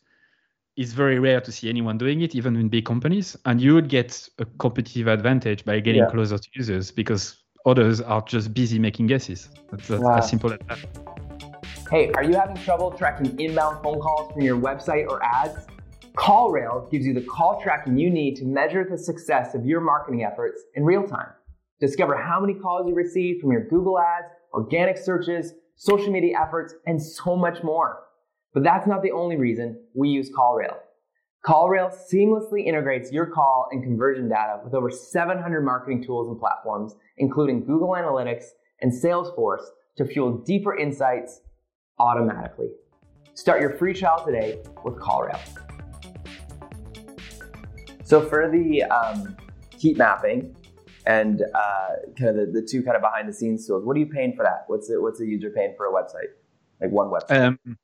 is 0.82 0.94
very 0.94 1.20
rare 1.20 1.40
to 1.42 1.52
see 1.52 1.70
anyone 1.70 1.98
doing 1.98 2.22
it, 2.22 2.36
even 2.36 2.56
in 2.56 2.68
big 2.68 2.86
companies. 2.86 3.38
And 3.46 3.62
you 3.62 3.74
would 3.76 3.88
get 3.88 4.28
a 4.40 4.46
competitive 4.60 5.08
advantage 5.08 5.64
by 5.64 5.80
getting 5.80 6.02
yeah. 6.02 6.10
closer 6.10 6.38
to 6.38 6.50
users 6.54 6.92
because 6.92 7.44
others 7.66 8.02
are 8.02 8.22
just 8.24 8.54
busy 8.54 8.80
making 8.80 9.08
guesses. 9.08 9.50
That's, 9.70 9.88
that's 9.88 10.02
wow. 10.02 10.18
as 10.18 10.30
simple 10.30 10.52
as 10.54 10.60
that. 10.68 10.80
Hey, 11.90 12.12
are 12.14 12.24
you 12.24 12.36
having 12.36 12.56
trouble 12.58 12.92
tracking 12.92 13.40
inbound 13.40 13.84
phone 13.84 14.00
calls 14.00 14.32
from 14.32 14.42
your 14.42 14.60
website 14.60 15.08
or 15.08 15.24
ads? 15.24 15.68
CallRail 16.16 16.90
gives 16.92 17.06
you 17.06 17.14
the 17.14 17.22
call 17.22 17.62
tracking 17.62 17.98
you 17.98 18.10
need 18.10 18.36
to 18.36 18.46
measure 18.46 18.86
the 18.90 18.98
success 18.98 19.56
of 19.56 19.66
your 19.66 19.82
marketing 19.82 20.24
efforts 20.24 20.62
in 20.76 20.84
real 20.84 21.08
time. 21.08 21.28
Discover 21.80 22.18
how 22.18 22.40
many 22.40 22.54
calls 22.54 22.88
you 22.88 22.94
received 22.94 23.42
from 23.42 23.52
your 23.52 23.68
Google 23.68 24.00
ads, 24.00 24.28
organic 24.54 24.98
searches, 24.98 25.54
social 25.76 26.12
media 26.12 26.38
efforts, 26.40 26.76
and 26.86 27.02
so 27.02 27.36
much 27.36 27.64
more. 27.64 28.04
But 28.54 28.64
that's 28.64 28.88
not 28.88 29.02
the 29.02 29.12
only 29.12 29.38
reason 29.38 29.80
we 29.94 30.10
use 30.10 30.30
CallRail. 30.30 30.76
CallRail 31.46 31.92
seamlessly 32.12 32.66
integrates 32.66 33.12
your 33.12 33.26
call 33.26 33.68
and 33.72 33.82
conversion 33.82 34.30
data 34.30 34.60
with 34.64 34.74
over 34.74 34.92
700 34.92 35.62
marketing 35.62 36.04
tools 36.04 36.28
and 36.28 36.40
platforms, 36.40 36.96
including 37.18 37.66
Google 37.66 37.90
Analytics 37.90 38.46
and 38.82 38.92
Salesforce 38.92 39.64
to 39.98 40.06
fuel 40.06 40.38
deeper 40.38 40.78
insights 40.78 41.42
automatically. 41.98 42.68
Start 43.34 43.62
your 43.62 43.72
free 43.78 43.94
trial 43.94 44.24
today 44.24 44.60
with 44.84 44.96
CallRail. 44.96 45.40
So 48.04 48.22
for 48.28 48.50
the 48.52 48.84
um, 48.84 49.38
heat 49.78 49.98
mapping 49.98 50.54
and 51.08 51.42
uh, 51.56 51.88
kind 52.20 52.30
of 52.30 52.36
the, 52.36 52.62
the 52.62 52.68
two 52.68 52.84
kind 52.84 52.96
of 52.98 53.02
behind 53.02 53.28
the 53.30 53.34
scenes 53.34 53.66
tools, 53.66 53.86
what 53.86 53.96
are 53.96 54.00
you 54.00 54.06
paying 54.06 54.36
for 54.36 54.44
that? 54.44 54.66
What's 54.68 54.90
it, 54.90 55.02
what's 55.02 55.22
a 55.22 55.26
user 55.26 55.50
paying 55.50 55.74
for 55.78 55.88
a 55.88 55.92
website, 55.92 56.30
like 56.82 56.92
one 56.92 57.08
website? 57.08 57.42
Um, 57.42 57.78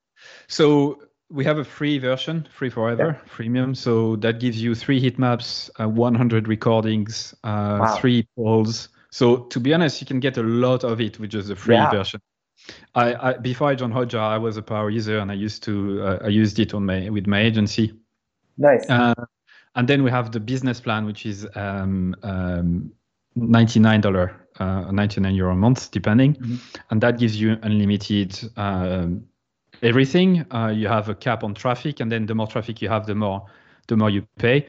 so 0.47 1.01
we 1.29 1.43
have 1.43 1.57
a 1.57 1.63
free 1.63 1.99
version, 1.99 2.47
free 2.51 2.69
forever, 2.69 3.19
yeah. 3.21 3.29
freemium. 3.33 3.75
So 3.75 4.15
that 4.17 4.39
gives 4.39 4.61
you 4.61 4.75
three 4.75 4.99
heat 4.99 5.19
maps, 5.19 5.69
uh, 5.79 5.87
100 5.87 6.47
recordings, 6.47 7.33
uh, 7.43 7.79
wow. 7.81 7.97
three 7.99 8.27
polls. 8.35 8.89
So 9.11 9.37
to 9.37 9.59
be 9.59 9.73
honest, 9.73 10.01
you 10.01 10.07
can 10.07 10.19
get 10.19 10.37
a 10.37 10.43
lot 10.43 10.83
of 10.83 11.01
it 11.01 11.19
with 11.19 11.31
just 11.31 11.49
the 11.49 11.55
free 11.55 11.75
yeah. 11.75 11.91
version. 11.91 12.21
I, 12.95 13.29
I, 13.29 13.33
before 13.33 13.69
I 13.69 13.75
joined 13.75 13.93
Hotjar, 13.93 14.19
I 14.19 14.37
was 14.37 14.57
a 14.57 14.61
power 14.61 14.89
user 14.89 15.19
and 15.19 15.31
I 15.31 15.35
used 15.35 15.63
to 15.63 16.01
uh, 16.01 16.19
I 16.23 16.27
used 16.27 16.59
it 16.59 16.73
on 16.73 16.85
my 16.85 17.09
with 17.09 17.27
my 17.27 17.41
agency. 17.41 17.93
Nice. 18.57 18.89
Uh, 18.89 19.13
and 19.75 19.87
then 19.87 20.03
we 20.03 20.09
have 20.09 20.31
the 20.31 20.39
business 20.39 20.81
plan, 20.81 21.05
which 21.05 21.25
is 21.25 21.47
um, 21.55 22.15
um, 22.23 22.91
$99, 23.37 24.33
uh, 24.59 24.91
99 24.91 25.35
euro 25.35 25.53
a 25.53 25.55
month, 25.55 25.91
depending. 25.91 26.33
Mm-hmm. 26.33 26.55
And 26.89 27.01
that 27.01 27.19
gives 27.19 27.39
you 27.39 27.57
unlimited 27.61 28.39
um, 28.57 29.25
everything. 29.81 30.45
Uh, 30.51 30.67
you 30.67 30.87
have 30.87 31.09
a 31.09 31.15
cap 31.15 31.43
on 31.43 31.53
traffic, 31.53 31.99
and 31.99 32.11
then 32.11 32.25
the 32.25 32.35
more 32.35 32.47
traffic 32.47 32.81
you 32.81 32.89
have, 32.89 33.05
the 33.05 33.15
more 33.15 33.45
the 33.87 33.95
more 33.95 34.09
you 34.09 34.25
pay. 34.37 34.67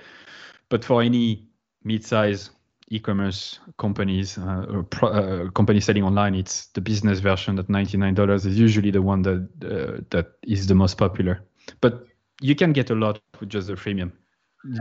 But 0.69 0.85
for 0.85 1.03
any 1.03 1.47
mid-size 1.85 2.51
e-commerce 2.91 3.59
companies 3.79 4.39
uh, 4.39 4.67
or 4.71 4.83
pro, 4.83 5.09
uh, 5.09 5.51
companies 5.51 5.85
selling 5.85 6.03
online, 6.03 6.35
it's 6.35 6.67
the 6.69 6.81
business 6.81 7.21
version 7.21 7.59
at 7.59 7.67
$99 7.69 8.47
is 8.47 8.59
usually 8.59 8.91
the 8.91 9.03
one 9.03 9.23
that 9.23 9.49
uh, 9.65 10.03
that 10.11 10.33
is 10.43 10.67
the 10.67 10.75
most 10.75 10.97
popular. 10.97 11.43
But 11.81 12.07
you 12.41 12.55
can 12.55 12.73
get 12.73 12.91
a 12.91 12.95
lot 12.95 13.21
with 13.41 13.49
just 13.49 13.67
the 13.69 13.75
freemium. 13.75 14.13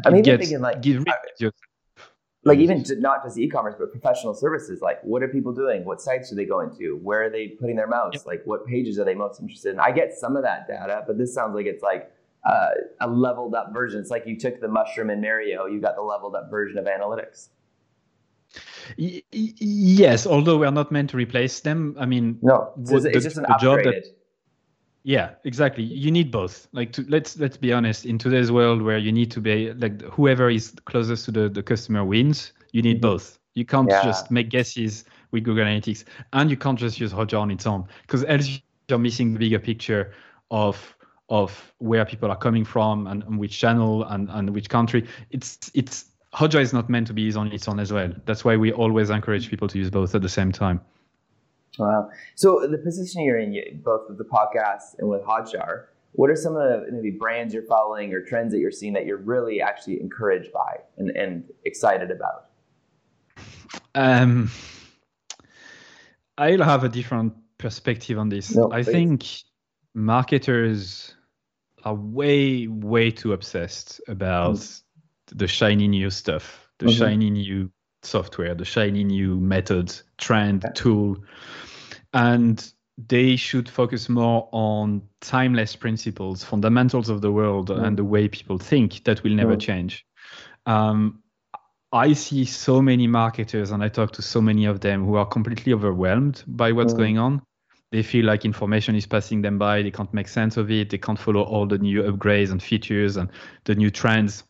I 0.05 0.09
mean, 0.09 0.25
even 0.25 0.39
thinking 0.39 0.59
like, 0.59 0.81
like 2.43 2.59
even 2.59 2.83
not 2.99 3.23
just 3.23 3.37
e-commerce, 3.37 3.75
but 3.77 3.91
professional 3.91 4.33
services. 4.33 4.81
Like, 4.81 5.01
what 5.03 5.21
are 5.23 5.27
people 5.27 5.53
doing? 5.53 5.83
What 5.85 6.01
sites 6.01 6.31
are 6.31 6.35
they 6.35 6.45
going 6.45 6.75
to? 6.77 6.97
Where 7.03 7.23
are 7.23 7.29
they 7.29 7.49
putting 7.49 7.75
their 7.75 7.87
mouse? 7.87 8.13
Yep. 8.13 8.25
Like, 8.25 8.41
what 8.45 8.65
pages 8.65 8.99
are 8.99 9.05
they 9.05 9.15
most 9.15 9.41
interested 9.41 9.73
in? 9.73 9.79
I 9.79 9.91
get 9.91 10.13
some 10.13 10.35
of 10.37 10.43
that 10.43 10.67
data, 10.67 11.03
but 11.05 11.17
this 11.17 11.33
sounds 11.33 11.55
like 11.55 11.65
it's 11.65 11.83
like 11.83 12.11
uh, 12.45 12.69
a 13.01 13.07
leveled 13.07 13.53
up 13.55 13.73
version. 13.73 13.99
It's 13.99 14.09
like 14.09 14.25
you 14.25 14.37
took 14.37 14.61
the 14.61 14.67
mushroom 14.67 15.09
and 15.09 15.21
Mario, 15.21 15.65
you 15.65 15.81
got 15.81 15.95
the 15.95 16.01
leveled 16.01 16.35
up 16.35 16.49
version 16.49 16.77
of 16.77 16.85
analytics. 16.85 17.49
Y- 18.97 19.23
yes, 19.31 20.25
although 20.25 20.57
we 20.57 20.65
are 20.65 20.71
not 20.71 20.91
meant 20.91 21.09
to 21.09 21.17
replace 21.17 21.59
them. 21.59 21.95
I 21.99 22.05
mean, 22.05 22.39
no, 22.41 22.71
it's, 22.79 23.05
it's 23.05 23.23
just 23.25 23.37
an 23.37 23.45
upgraded. 23.45 23.83
That, 23.83 24.15
yeah, 25.07 25.35
exactly. 25.45 25.85
You 25.85 26.11
need 26.11 26.31
both. 26.31 26.67
Like 26.73 26.91
to, 26.91 27.05
let's 27.07 27.39
let's 27.39 27.55
be 27.55 27.71
honest. 27.71 28.05
In 28.05 28.17
today's 28.17 28.51
world 28.51 28.81
where 28.81 28.97
you 28.97 29.13
need 29.13 29.31
to 29.31 29.39
be 29.39 29.71
like 29.71 30.01
whoever 30.01 30.49
is 30.49 30.73
closest 30.83 31.23
to 31.25 31.31
the, 31.31 31.47
the 31.47 31.63
customer 31.63 32.03
wins, 32.03 32.51
you 32.73 32.81
need 32.81 32.97
mm-hmm. 32.97 33.13
both. 33.13 33.39
You 33.53 33.63
can't 33.63 33.89
yeah. 33.89 34.03
just 34.03 34.29
make 34.31 34.49
guesses 34.49 35.05
with 35.31 35.45
Google 35.45 35.63
Analytics, 35.63 36.03
and 36.33 36.49
you 36.51 36.57
can't 36.57 36.77
just 36.77 36.99
use 36.99 37.13
Hotjar 37.13 37.39
on 37.39 37.51
its 37.51 37.65
own 37.65 37.87
because 38.01 38.25
else 38.25 38.59
you're 38.89 38.99
missing 38.99 39.31
the 39.31 39.39
bigger 39.39 39.59
picture 39.59 40.11
of 40.51 40.93
of 41.29 41.73
where 41.77 42.03
people 42.03 42.29
are 42.29 42.37
coming 42.37 42.65
from 42.65 43.07
and, 43.07 43.23
and 43.23 43.39
which 43.39 43.57
channel 43.57 44.03
and, 44.03 44.29
and 44.31 44.49
which 44.49 44.67
country. 44.67 45.07
It's 45.31 45.71
it's 45.73 46.03
Hotjar 46.33 46.59
is 46.59 46.73
not 46.73 46.89
meant 46.89 47.07
to 47.07 47.13
be 47.13 47.21
used 47.21 47.37
on 47.37 47.53
its 47.53 47.69
own 47.69 47.79
as 47.79 47.93
well. 47.93 48.11
That's 48.25 48.43
why 48.43 48.57
we 48.57 48.73
always 48.73 49.09
encourage 49.09 49.49
people 49.49 49.69
to 49.69 49.77
use 49.77 49.89
both 49.89 50.15
at 50.15 50.21
the 50.21 50.27
same 50.27 50.51
time. 50.51 50.81
Wow. 51.77 52.09
So 52.35 52.67
the 52.67 52.77
position 52.77 53.23
you're 53.23 53.37
in, 53.37 53.81
both 53.83 54.09
with 54.09 54.17
the 54.17 54.25
podcast 54.25 54.97
and 54.99 55.09
with 55.09 55.21
Hotjar, 55.23 55.85
what 56.13 56.29
are 56.29 56.35
some 56.35 56.55
of 56.55 56.61
the 56.61 56.91
maybe 56.91 57.11
brands 57.11 57.53
you're 57.53 57.63
following 57.63 58.13
or 58.13 58.21
trends 58.21 58.51
that 58.51 58.59
you're 58.59 58.71
seeing 58.71 58.93
that 58.93 59.05
you're 59.05 59.17
really 59.17 59.61
actually 59.61 60.01
encouraged 60.01 60.51
by 60.51 60.77
and, 60.97 61.09
and 61.11 61.43
excited 61.65 62.09
about? 62.09 62.45
Um, 63.93 64.49
I'll 66.37 66.63
have 66.63 66.83
a 66.83 66.89
different 66.89 67.33
perspective 67.57 68.17
on 68.17 68.29
this. 68.29 68.55
No, 68.55 68.71
I 68.71 68.83
think 68.83 69.25
marketers 69.93 71.13
are 71.83 71.95
way, 71.95 72.67
way 72.67 73.11
too 73.11 73.33
obsessed 73.33 74.01
about 74.07 74.55
mm. 74.55 74.81
the 75.33 75.47
shiny 75.47 75.87
new 75.87 76.09
stuff, 76.09 76.67
the 76.79 76.87
mm-hmm. 76.87 76.97
shiny 76.97 77.29
new 77.29 77.71
software, 78.03 78.55
the 78.55 78.65
shiny 78.65 79.03
new 79.03 79.39
method, 79.39 79.93
trend, 80.17 80.65
tool. 80.75 81.17
And 82.17 82.73
they 82.97 83.35
should 83.35 83.69
focus 83.69 84.09
more 84.09 84.49
on 84.51 85.03
timeless 85.21 85.75
principles, 85.75 86.43
fundamentals 86.43 87.09
of 87.09 87.21
the 87.21 87.31
world, 87.31 87.69
mm. 87.69 87.83
and 87.83 87.97
the 87.97 88.03
way 88.03 88.27
people 88.27 88.57
think 88.57 89.03
that 89.03 89.23
will 89.23 89.33
never 89.33 89.55
mm. 89.55 89.61
change. 89.61 90.05
Um, 90.65 91.21
I 91.91 92.13
see 92.13 92.43
so 92.45 92.81
many 92.81 93.07
marketers, 93.07 93.71
and 93.71 93.83
I 93.83 93.89
talk 93.89 94.11
to 94.13 94.21
so 94.21 94.41
many 94.41 94.65
of 94.65 94.81
them 94.81 95.05
who 95.05 95.15
are 95.15 95.25
completely 95.25 95.73
overwhelmed 95.73 96.43
by 96.47 96.71
what's 96.71 96.93
mm. 96.93 96.97
going 96.97 97.17
on. 97.19 97.41
They 97.91 98.03
feel 98.03 98.25
like 98.25 98.43
information 98.43 98.95
is 98.95 99.05
passing 99.05 99.41
them 99.41 99.57
by. 99.57 99.81
They 99.81 99.91
can't 99.91 100.13
make 100.13 100.27
sense 100.27 100.57
of 100.57 100.69
it. 100.71 100.89
They 100.89 100.97
can't 100.97 101.19
follow 101.19 101.43
all 101.43 101.67
the 101.67 101.77
new 101.77 102.03
upgrades 102.03 102.51
and 102.51 102.61
features 102.61 103.15
and 103.15 103.29
the 103.63 103.75
new 103.75 103.89
trends. 103.89 104.43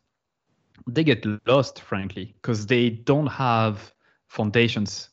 They 0.88 1.03
get 1.03 1.25
lost, 1.45 1.82
frankly, 1.82 2.34
because 2.41 2.65
they 2.65 2.89
don't 2.89 3.27
have 3.27 3.93
foundations 4.30 5.10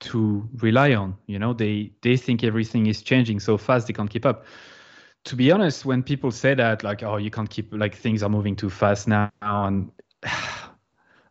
to 0.00 0.48
rely 0.58 0.94
on. 0.94 1.16
You 1.26 1.38
know, 1.38 1.52
they 1.52 1.92
they 2.02 2.16
think 2.16 2.44
everything 2.44 2.86
is 2.86 3.02
changing 3.02 3.40
so 3.40 3.58
fast 3.58 3.86
they 3.86 3.92
can't 3.92 4.10
keep 4.10 4.26
up. 4.26 4.44
To 5.24 5.36
be 5.36 5.50
honest, 5.50 5.84
when 5.84 6.02
people 6.02 6.30
say 6.30 6.54
that, 6.54 6.84
like, 6.84 7.02
oh, 7.02 7.16
you 7.16 7.30
can't 7.30 7.50
keep 7.50 7.72
like 7.72 7.94
things 7.94 8.22
are 8.22 8.28
moving 8.28 8.56
too 8.56 8.70
fast 8.70 9.08
now, 9.08 9.30
and 9.42 9.90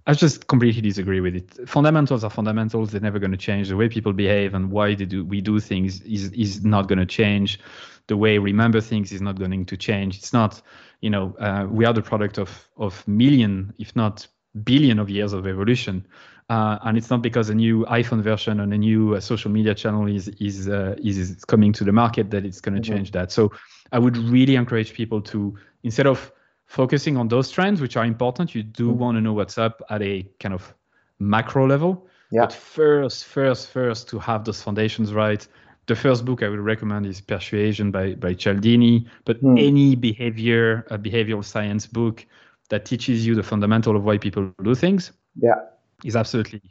I 0.07 0.13
just 0.13 0.47
completely 0.47 0.81
disagree 0.81 1.19
with 1.19 1.35
it. 1.35 1.69
Fundamentals 1.69 2.23
are 2.23 2.29
fundamentals; 2.29 2.91
they're 2.91 3.01
never 3.01 3.19
going 3.19 3.31
to 3.31 3.37
change. 3.37 3.69
The 3.69 3.77
way 3.77 3.89
people 3.89 4.13
behave 4.13 4.53
and 4.53 4.71
why 4.71 4.95
they 4.95 5.05
do 5.05 5.23
we 5.23 5.41
do 5.41 5.59
things 5.59 6.01
is 6.01 6.31
is 6.31 6.63
not 6.63 6.87
going 6.87 6.99
to 6.99 7.05
change. 7.05 7.59
The 8.07 8.17
way 8.17 8.39
we 8.39 8.51
remember 8.51 8.79
things 8.79 9.11
is 9.11 9.21
not 9.21 9.37
going 9.37 9.65
to 9.65 9.77
change. 9.77 10.17
It's 10.17 10.31
not, 10.31 10.61
you 11.01 11.09
know, 11.09 11.35
uh, 11.39 11.67
we 11.69 11.83
are 11.85 11.93
the 11.93 12.01
product 12.01 12.37
of 12.37 12.67
of 12.77 13.05
million, 13.07 13.73
if 13.79 13.95
not 13.95 14.27
billion, 14.63 14.99
of 14.99 15.09
years 15.09 15.33
of 15.33 15.45
evolution. 15.47 16.05
Uh, 16.49 16.77
and 16.83 16.97
it's 16.97 17.09
not 17.09 17.21
because 17.21 17.49
a 17.49 17.55
new 17.55 17.85
iPhone 17.85 18.21
version 18.21 18.61
and 18.61 18.73
a 18.73 18.77
new 18.77 19.15
uh, 19.15 19.19
social 19.19 19.51
media 19.51 19.75
channel 19.75 20.07
is 20.07 20.29
is 20.39 20.69
uh, 20.69 20.95
is 20.97 21.43
coming 21.45 21.73
to 21.73 21.83
the 21.83 21.91
market 21.91 22.31
that 22.31 22.45
it's 22.45 22.61
going 22.61 22.73
to 22.73 22.81
mm-hmm. 22.81 22.95
change 22.95 23.11
that. 23.11 23.31
So 23.31 23.51
I 23.91 23.99
would 23.99 24.17
really 24.17 24.55
encourage 24.55 24.93
people 24.93 25.21
to 25.23 25.57
instead 25.83 26.07
of 26.07 26.31
focusing 26.65 27.17
on 27.17 27.27
those 27.27 27.51
trends, 27.51 27.81
which 27.81 27.97
are 27.97 28.05
important, 28.05 28.55
you 28.55 28.63
do 28.63 28.89
mm-hmm. 28.89 28.99
want 28.99 29.17
to 29.17 29.21
know 29.21 29.33
what's 29.33 29.57
up 29.57 29.81
at 29.89 30.01
a 30.01 30.23
kind 30.39 30.53
of 30.53 30.73
macro 31.19 31.67
level. 31.67 32.07
Yeah. 32.31 32.41
But 32.41 32.53
first, 32.53 33.25
first, 33.25 33.69
first, 33.69 34.07
to 34.09 34.19
have 34.19 34.45
those 34.45 34.61
foundations 34.61 35.13
right. 35.13 35.45
The 35.87 35.95
first 35.95 36.25
book 36.25 36.43
I 36.43 36.49
would 36.49 36.59
recommend 36.59 37.05
is 37.05 37.19
Persuasion 37.19 37.91
by 37.91 38.15
by 38.15 38.33
Cialdini. 38.33 39.05
But 39.25 39.43
mm. 39.43 39.61
any 39.61 39.95
behavior, 39.95 40.85
a 40.91 40.97
behavioral 40.97 41.43
science 41.43 41.85
book 41.85 42.25
that 42.69 42.85
teaches 42.85 43.25
you 43.27 43.35
the 43.35 43.43
fundamental 43.43 43.97
of 43.97 44.05
why 44.05 44.17
people 44.17 44.53
do 44.63 44.75
things. 44.75 45.11
Yeah 45.35 45.55
is 46.03 46.15
absolutely 46.15 46.61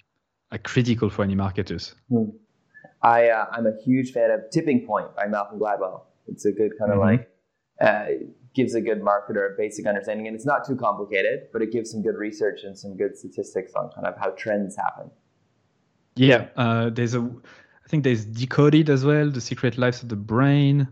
uh, 0.52 0.58
critical 0.62 1.10
for 1.10 1.22
any 1.22 1.34
marketers. 1.34 1.94
Hmm. 2.08 2.24
I 3.02 3.28
uh, 3.28 3.46
I'm 3.52 3.66
a 3.66 3.76
huge 3.84 4.12
fan 4.12 4.30
of 4.30 4.50
Tipping 4.50 4.86
Point 4.86 5.14
by 5.14 5.26
Malcolm 5.26 5.58
Gladwell. 5.58 6.02
It's 6.28 6.44
a 6.44 6.52
good 6.52 6.72
kind 6.78 6.92
of 6.92 6.98
mm-hmm. 6.98 7.22
like 7.22 7.30
uh, 7.80 8.26
gives 8.54 8.74
a 8.74 8.80
good 8.80 9.02
marketer 9.02 9.52
a 9.52 9.56
basic 9.56 9.86
understanding, 9.86 10.26
and 10.26 10.34
it's 10.34 10.46
not 10.46 10.66
too 10.66 10.76
complicated, 10.76 11.48
but 11.52 11.62
it 11.62 11.72
gives 11.72 11.90
some 11.90 12.02
good 12.02 12.16
research 12.16 12.60
and 12.64 12.76
some 12.78 12.96
good 12.96 13.16
statistics 13.16 13.72
on 13.74 13.90
kind 13.90 14.06
of 14.06 14.16
how 14.18 14.30
trends 14.30 14.76
happen. 14.76 15.10
Yeah, 16.16 16.48
uh, 16.56 16.90
there's 16.90 17.14
a 17.14 17.20
I 17.20 17.88
think 17.88 18.02
there's 18.02 18.24
Decoded 18.24 18.90
as 18.90 19.04
well, 19.04 19.30
The 19.30 19.40
Secret 19.40 19.78
Lives 19.78 20.02
of 20.02 20.08
the 20.08 20.16
Brain. 20.16 20.88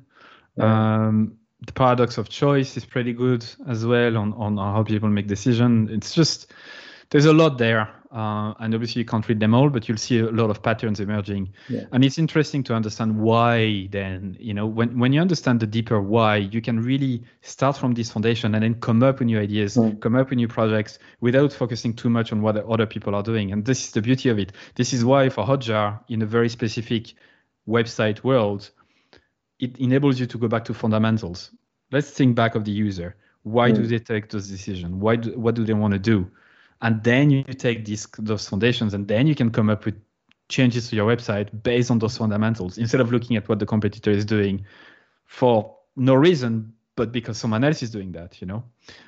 Yeah. 0.57 1.07
Um, 1.07 1.38
the 1.66 1.73
paradox 1.73 2.18
of 2.18 2.29
choice 2.29 2.77
is 2.77 2.85
pretty 2.85 3.12
good 3.12 3.44
as 3.66 3.85
well 3.85 4.16
on, 4.16 4.33
on 4.35 4.57
how 4.57 4.85
people 4.85 5.09
make 5.09 5.27
decisions. 5.27 5.90
It's 5.90 6.14
just 6.14 6.53
there's 7.14 7.27
a 7.27 7.33
lot 7.33 7.59
there 7.59 7.88
uh, 8.11 8.55
and 8.59 8.74
obviously 8.74 8.98
you 8.98 9.05
can't 9.05 9.29
read 9.29 9.38
them 9.38 9.55
all 9.55 9.70
but 9.70 9.87
you'll 9.87 9.96
see 9.96 10.18
a 10.18 10.31
lot 10.33 10.50
of 10.50 10.61
patterns 10.61 10.98
emerging. 10.98 11.53
Yeah. 11.68 11.83
and 11.92 12.05
it's 12.05 12.18
interesting 12.18 12.64
to 12.64 12.74
understand 12.74 13.16
why 13.16 13.87
then 13.92 14.37
you 14.40 14.53
know 14.53 14.66
when, 14.66 14.98
when 14.98 15.12
you 15.12 15.20
understand 15.20 15.61
the 15.61 15.66
deeper 15.68 16.00
why 16.00 16.38
you 16.38 16.61
can 16.61 16.81
really 16.81 17.22
start 17.40 17.77
from 17.77 17.94
this 17.94 18.11
foundation 18.11 18.53
and 18.57 18.64
then 18.64 18.74
come 18.81 19.00
up 19.05 19.20
with 19.20 19.27
new 19.27 19.38
ideas 19.38 19.77
mm. 19.77 20.00
come 20.00 20.16
up 20.16 20.31
with 20.31 20.38
new 20.38 20.48
projects 20.48 20.98
without 21.20 21.53
focusing 21.53 21.94
too 21.94 22.11
much 22.11 22.33
on 22.33 22.42
what 22.42 22.57
other 22.57 22.85
people 22.85 23.14
are 23.14 23.22
doing. 23.22 23.53
And 23.53 23.64
this 23.64 23.85
is 23.85 23.92
the 23.92 24.03
beauty 24.03 24.29
of 24.29 24.40
it. 24.40 24.50
This 24.74 24.92
is 24.92 25.05
why 25.05 25.29
for 25.29 25.44
hotjar 25.44 26.00
in 26.09 26.20
a 26.20 26.27
very 26.27 26.48
specific 26.48 27.14
website 27.68 28.24
world 28.24 28.72
it 29.61 29.79
enables 29.79 30.18
you 30.18 30.27
to 30.27 30.37
go 30.37 30.48
back 30.48 30.64
to 30.64 30.74
fundamentals. 30.74 31.53
Let's 31.92 32.11
think 32.11 32.35
back 32.35 32.57
of 32.57 32.64
the 32.64 32.72
user. 32.72 33.14
Why 33.44 33.70
mm. 33.70 33.77
do 33.77 33.87
they 33.87 34.00
take 34.00 34.31
those 34.31 34.48
decisions? 34.48 34.94
Why 34.96 35.14
do, 35.14 35.38
what 35.38 35.55
do 35.55 35.64
they 35.64 35.74
want 35.74 35.92
to 35.92 36.00
do 36.00 36.29
and 36.85 37.03
then 37.03 37.31
you 37.31 37.42
take 37.42 37.85
these 37.87 38.07
those 38.18 38.49
foundations 38.49 38.94
and 38.94 39.09
then 39.09 39.27
you 39.27 39.35
can 39.35 39.51
come 39.51 39.70
up 39.70 39.85
with 39.87 39.97
changes 40.49 40.90
to 40.90 40.97
your 40.97 41.09
website 41.09 41.49
based 41.62 41.90
on 41.90 41.99
those 41.99 42.16
fundamentals 42.16 42.79
instead 42.79 43.01
of 43.01 43.11
looking 43.11 43.37
at 43.37 43.49
what 43.49 43.59
the 43.59 43.66
competitor 43.66 44.11
is 44.11 44.25
doing 44.25 44.64
for 45.25 45.77
no 45.97 46.14
reason 46.14 46.73
but 46.97 47.11
because 47.11 47.38
someone 47.38 47.64
else 47.64 47.83
is 47.83 47.90
doing 47.90 48.12
that 48.12 48.40
you 48.40 48.47
know? 48.47 48.62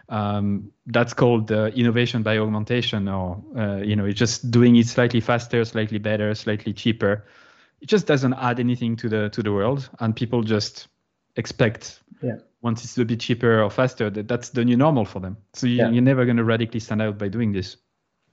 Um, 0.09 0.73
that's 0.87 1.13
called 1.13 1.53
uh, 1.53 1.67
innovation 1.67 2.23
by 2.23 2.39
augmentation 2.39 3.09
or 3.09 3.43
uh, 3.57 3.77
you 3.77 3.95
know 3.95 4.07
it's 4.07 4.19
just 4.19 4.51
doing 4.51 4.75
it 4.77 4.87
slightly 4.87 5.21
faster 5.21 5.65
slightly 5.65 5.99
better 5.99 6.35
slightly 6.35 6.73
cheaper. 6.73 7.25
It 7.83 7.89
just 7.89 8.07
doesn't 8.07 8.33
add 8.33 8.59
anything 8.59 8.97
to 8.97 9.09
the 9.11 9.29
to 9.29 9.43
the 9.43 9.53
world 9.53 9.91
and 10.01 10.17
people 10.17 10.43
just 10.43 10.89
expect 11.37 12.01
yeah 12.23 12.39
once 12.63 12.85
it's 12.85 12.97
a 12.99 13.05
bit 13.05 13.21
cheaper 13.21 13.63
or 13.63 13.71
faster, 13.71 14.11
that, 14.11 14.29
that's 14.29 14.51
the 14.51 14.65
new 14.65 14.77
normal 14.77 15.05
for 15.05 15.21
them. 15.21 15.37
So 15.53 15.67
you, 15.67 15.85
are 15.85 15.91
never 15.91 16.25
going 16.25 16.37
to 16.39 16.45
radically 16.45 16.81
stand 16.81 17.03
out 17.03 17.19
by 17.19 17.29
doing 17.29 17.53
this. 17.53 17.77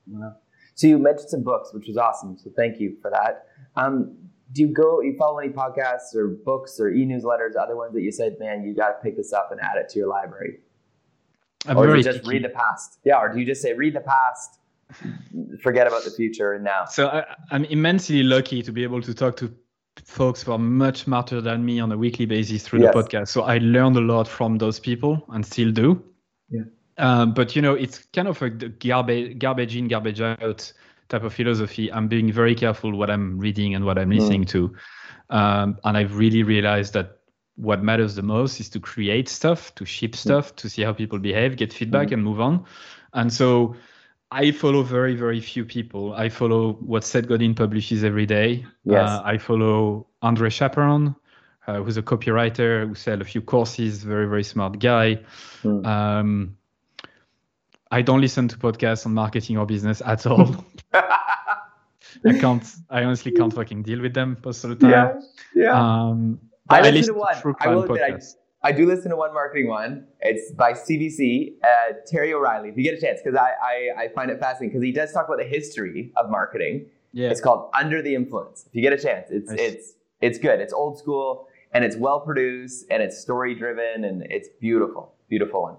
Wow. 0.08 0.36
So 0.76 0.88
you 0.88 0.98
mentioned 0.98 1.30
some 1.30 1.44
books, 1.44 1.74
which 1.74 1.88
was 1.88 1.98
awesome. 1.98 2.38
So 2.38 2.50
thank 2.56 2.80
you 2.80 2.98
for 3.02 3.12
that. 3.12 3.48
Um, 3.76 4.18
do 4.52 4.62
you 4.62 4.68
go? 4.68 5.02
You 5.02 5.16
follow 5.18 5.40
any 5.40 5.52
podcasts 5.52 6.16
or 6.16 6.28
books 6.28 6.80
or 6.80 6.90
e-newsletters, 6.90 7.56
other 7.60 7.76
ones 7.76 7.94
that 7.94 8.02
you 8.02 8.12
said, 8.12 8.38
man, 8.40 8.64
you 8.64 8.74
got 8.76 8.90
to 8.90 9.04
pick 9.04 9.18
this 9.18 9.34
up 9.34 9.52
and 9.52 9.60
add 9.62 9.78
it 9.78 9.90
to 9.90 10.00
your 10.00 10.08
library? 10.08 10.60
I'm 11.68 11.78
or 11.78 11.88
do 11.88 11.96
you 11.96 12.04
just 12.04 12.20
picky. 12.20 12.30
read 12.30 12.44
the 12.44 12.50
past? 12.50 13.00
Yeah, 13.04 13.20
or 13.20 13.32
do 13.32 13.40
you 13.40 13.46
just 13.46 13.62
say 13.62 13.74
read 13.74 13.96
the 13.96 14.02
past, 14.02 14.60
forget 15.62 15.88
about 15.88 16.04
the 16.04 16.12
future 16.12 16.54
and 16.54 16.64
now? 16.64 16.86
So 16.86 17.08
I, 17.08 17.36
I'm 17.52 17.66
immensely 17.66 18.22
lucky 18.22 18.62
to 18.64 18.72
be 18.72 18.84
able 18.84 19.02
to 19.02 19.14
talk 19.14 19.38
to 19.38 19.54
folks 20.06 20.44
who 20.44 20.52
are 20.52 20.60
much 20.60 21.04
smarter 21.04 21.42
than 21.42 21.66
me 21.66 21.80
on 21.80 21.92
a 21.92 21.98
weekly 21.98 22.26
basis 22.26 22.64
through 22.64 22.82
yes. 22.82 22.94
the 22.94 23.02
podcast. 23.02 23.28
So 23.30 23.44
I 23.44 23.58
learned 23.60 23.98
a 23.98 24.02
lot 24.02 24.28
from 24.28 24.58
those 24.58 24.80
people 24.80 25.24
and 25.30 25.46
still 25.46 25.72
do. 25.72 26.04
Yeah. 26.50 26.64
Um, 26.98 27.34
but 27.34 27.56
you 27.56 27.62
know, 27.62 27.74
it's 27.74 28.00
kind 28.14 28.28
of 28.28 28.42
a 28.42 28.50
garbage, 28.50 29.40
garbage 29.40 29.76
in, 29.76 29.88
garbage 29.88 30.22
out 30.22 30.72
type 31.10 31.24
of 31.24 31.34
philosophy. 31.34 31.92
I'm 31.92 32.08
being 32.08 32.32
very 32.32 32.56
careful 32.56 32.96
what 32.96 33.10
I'm 33.10 33.38
reading 33.38 33.76
and 33.76 33.86
what 33.86 33.98
I'm 33.98 34.10
listening 34.10 34.46
mm. 34.46 34.50
to. 34.50 34.76
Um, 35.30 35.78
and 35.84 35.98
I've 35.98 36.18
really 36.18 36.44
realized 36.44 36.94
that 36.94 37.20
what 37.56 37.84
matters 37.84 38.16
the 38.16 38.22
most 38.22 38.60
is 38.60 38.70
to 38.70 38.80
create 38.80 39.30
stuff, 39.30 39.74
to 39.76 39.86
ship 39.86 40.12
mm. 40.12 40.18
stuff, 40.18 40.54
mm. 40.54 40.56
to 40.58 40.70
see 40.70 40.82
how 40.82 40.94
people 40.94 41.20
behave, 41.20 41.56
get 41.56 41.74
feedback, 41.74 42.10
mm. 42.10 42.14
and 42.14 42.24
move 42.24 42.40
on. 42.40 42.66
And 43.14 43.32
so 43.32 43.76
I 44.34 44.52
follow 44.52 44.82
very, 44.82 45.16
very 45.16 45.40
few 45.40 45.64
people. 45.64 46.14
I 46.16 46.28
follow 46.28 46.74
what 46.74 47.04
Seth 47.04 47.28
Godin 47.28 47.54
publishes 47.54 48.04
every 48.04 48.26
day. 48.26 48.66
Yes. 48.84 49.08
Uh, 49.08 49.22
I 49.24 49.38
follow 49.38 50.08
Andre 50.24 50.50
Chaperon, 50.50 51.16
uh, 51.68 51.84
who's 51.84 51.98
a 51.98 52.02
copywriter 52.02 52.88
who 52.88 52.96
sells 52.96 53.22
a 53.22 53.26
few 53.26 53.42
courses, 53.42 54.02
very, 54.02 54.26
very 54.26 54.44
smart 54.44 54.80
guy. 54.80 55.20
Hmm. 55.62 55.86
Um, 55.86 56.58
I 57.92 58.02
don't 58.02 58.22
listen 58.22 58.48
to 58.48 58.58
podcasts 58.58 59.06
on 59.06 59.14
marketing 59.14 59.60
or 59.60 59.68
business 59.68 60.02
at 60.04 60.26
all. 60.26 60.66
I 60.94 62.40
can't, 62.40 62.66
I 62.90 63.04
honestly 63.04 63.34
can't 63.34 63.54
fucking 63.54 63.84
deal 63.84 64.02
with 64.02 64.16
them 64.16 64.38
most 64.44 64.64
of 64.64 64.72
the 64.72 64.76
time. 64.78 64.90
Yeah. 64.90 65.20
yeah. 65.54 65.80
Um, 65.80 66.40
I, 66.70 66.82
listen 66.82 66.88
I 66.88 66.90
listen 66.90 67.14
to 67.14 67.20
one. 67.20 67.56
I 67.60 67.68
will 67.68 67.84
admit, 67.84 68.02
I 68.02 68.20
do 68.72 68.86
listen 68.86 69.10
to 69.12 69.18
one 69.18 69.34
marketing 69.34 69.68
one. 69.68 70.08
It's 70.22 70.52
by 70.52 70.74
CBC, 70.74 71.56
uh, 71.64 71.94
Terry 72.08 72.34
O'Reilly. 72.34 72.70
If 72.70 72.78
you 72.78 72.84
get 72.84 72.98
a 72.98 73.02
chance, 73.02 73.20
because 73.24 73.38
I, 73.38 73.52
I, 73.62 74.04
I, 74.04 74.08
find 74.16 74.32
it 74.32 74.40
fascinating 74.40 74.70
because 74.70 74.84
he 74.84 74.94
does 74.94 75.12
talk 75.12 75.28
about 75.28 75.40
the 75.40 75.46
history 75.46 76.14
of 76.16 76.30
marketing. 76.30 76.86
Yeah. 77.12 77.30
It's 77.30 77.42
called 77.42 77.70
Under 77.78 78.02
the 78.02 78.16
Influence. 78.16 78.66
If 78.68 78.74
you 78.74 78.82
get 78.82 78.94
a 78.94 78.98
chance, 78.98 79.28
it's 79.30 79.50
nice. 79.50 79.60
it's 79.60 79.94
it's 80.22 80.38
good. 80.40 80.62
It's 80.62 80.74
old 80.74 80.98
school 80.98 81.48
and 81.74 81.84
it's 81.84 81.98
well 81.98 82.22
produced 82.22 82.86
and 82.90 83.04
it's 83.04 83.20
story 83.20 83.54
driven 83.56 84.06
and 84.06 84.26
it's 84.30 84.48
beautiful, 84.62 85.14
beautiful 85.30 85.62
one. 85.62 85.76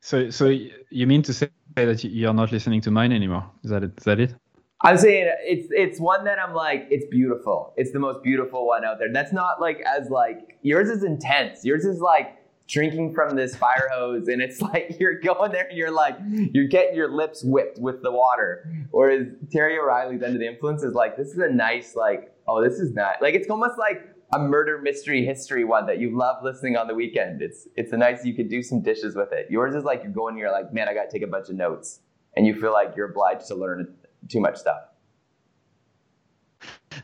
So 0.00 0.30
so 0.30 0.46
you 0.90 1.06
mean 1.06 1.22
to 1.22 1.32
say 1.32 1.48
that 1.76 2.02
you're 2.02 2.34
not 2.34 2.50
listening 2.50 2.80
to 2.82 2.90
mine 2.90 3.12
anymore? 3.12 3.48
Is 3.62 3.70
that 3.70 3.84
it? 3.84 3.92
Is 3.98 4.04
that 4.04 4.18
it? 4.18 4.34
I'm 4.82 4.96
saying 4.96 5.30
it's 5.42 5.68
it's 5.70 6.00
one 6.00 6.24
that 6.24 6.38
I'm 6.38 6.54
like 6.54 6.86
it's 6.90 7.04
beautiful. 7.06 7.74
It's 7.76 7.92
the 7.92 7.98
most 7.98 8.22
beautiful 8.22 8.66
one 8.66 8.84
out 8.84 8.98
there. 8.98 9.12
That's 9.12 9.32
not 9.32 9.60
like 9.60 9.80
as 9.80 10.08
like 10.08 10.58
yours 10.62 10.88
is 10.88 11.04
intense. 11.04 11.64
Yours 11.64 11.84
is 11.84 12.00
like 12.00 12.38
drinking 12.66 13.12
from 13.12 13.36
this 13.36 13.54
fire 13.56 13.88
hose 13.92 14.28
and 14.28 14.40
it's 14.40 14.62
like 14.62 14.96
you're 14.98 15.20
going 15.20 15.52
there 15.52 15.66
and 15.66 15.76
you're 15.76 15.90
like 15.90 16.16
you're 16.52 16.68
getting 16.68 16.94
your 16.94 17.12
lips 17.12 17.44
whipped 17.44 17.78
with 17.78 18.02
the 18.02 18.10
water. 18.10 18.66
Whereas 18.90 19.26
Terry 19.52 19.78
O'Reilly's 19.78 20.22
Under 20.22 20.38
the 20.38 20.46
Influence 20.46 20.82
is 20.82 20.94
like 20.94 21.16
this 21.16 21.28
is 21.28 21.38
a 21.38 21.50
nice 21.50 21.94
like 21.94 22.34
oh 22.48 22.62
this 22.62 22.78
is 22.78 22.94
not 22.94 23.16
like 23.20 23.34
it's 23.34 23.50
almost 23.50 23.78
like 23.78 24.06
a 24.32 24.38
murder 24.38 24.80
mystery 24.80 25.26
history 25.26 25.64
one 25.64 25.86
that 25.86 25.98
you 25.98 26.16
love 26.16 26.42
listening 26.42 26.78
on 26.78 26.86
the 26.86 26.94
weekend. 26.94 27.42
It's 27.42 27.68
it's 27.76 27.92
a 27.92 27.98
nice 27.98 28.24
you 28.24 28.32
could 28.32 28.48
do 28.48 28.62
some 28.62 28.80
dishes 28.80 29.14
with 29.14 29.30
it. 29.32 29.48
Yours 29.50 29.74
is 29.74 29.84
like 29.84 30.02
you're 30.04 30.12
going 30.12 30.38
you're 30.38 30.50
like 30.50 30.72
man 30.72 30.88
I 30.88 30.94
got 30.94 31.10
to 31.10 31.12
take 31.12 31.22
a 31.22 31.30
bunch 31.30 31.50
of 31.50 31.56
notes 31.56 32.00
and 32.34 32.46
you 32.46 32.58
feel 32.58 32.72
like 32.72 32.94
you're 32.96 33.10
obliged 33.10 33.46
to 33.48 33.54
learn 33.54 33.94
too 34.28 34.40
much 34.40 34.56
stuff. 34.56 34.80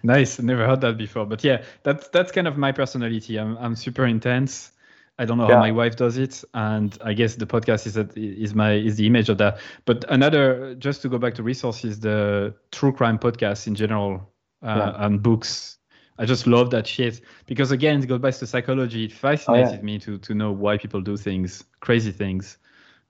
Nice. 0.02 0.38
Never 0.40 0.66
heard 0.66 0.80
that 0.82 0.96
before, 0.96 1.26
but 1.26 1.42
yeah, 1.44 1.62
that's 1.82 2.08
that's 2.08 2.32
kind 2.32 2.46
of 2.46 2.56
my 2.56 2.72
personality. 2.72 3.38
I'm 3.38 3.56
I'm 3.58 3.76
super 3.76 4.06
intense. 4.06 4.72
I 5.18 5.24
don't 5.24 5.38
know 5.38 5.48
yeah. 5.48 5.54
how 5.54 5.60
my 5.60 5.72
wife 5.72 5.96
does 5.96 6.18
it, 6.18 6.44
and 6.52 6.96
I 7.02 7.14
guess 7.14 7.36
the 7.36 7.46
podcast 7.46 7.86
is 7.86 7.94
that 7.94 8.16
is 8.16 8.54
my 8.54 8.74
is 8.74 8.96
the 8.96 9.06
image 9.06 9.28
of 9.28 9.38
that. 9.38 9.58
But 9.86 10.04
another, 10.08 10.74
just 10.74 11.02
to 11.02 11.08
go 11.08 11.18
back 11.18 11.34
to 11.34 11.42
resources, 11.42 12.00
the 12.00 12.54
true 12.70 12.92
crime 12.92 13.18
podcast 13.18 13.66
in 13.66 13.74
general 13.74 14.30
uh, 14.62 14.92
yeah. 14.94 15.06
and 15.06 15.22
books. 15.22 15.78
I 16.18 16.24
just 16.24 16.46
love 16.46 16.70
that 16.70 16.86
shit 16.86 17.20
because 17.46 17.72
again, 17.72 18.02
it 18.02 18.06
goes 18.06 18.20
back 18.20 18.34
to 18.34 18.46
psychology. 18.46 19.04
It 19.04 19.12
fascinated 19.12 19.68
oh, 19.68 19.72
yeah. 19.72 19.82
me 19.82 19.98
to 20.00 20.18
to 20.18 20.34
know 20.34 20.52
why 20.52 20.78
people 20.78 21.00
do 21.00 21.16
things, 21.16 21.64
crazy 21.80 22.12
things. 22.12 22.58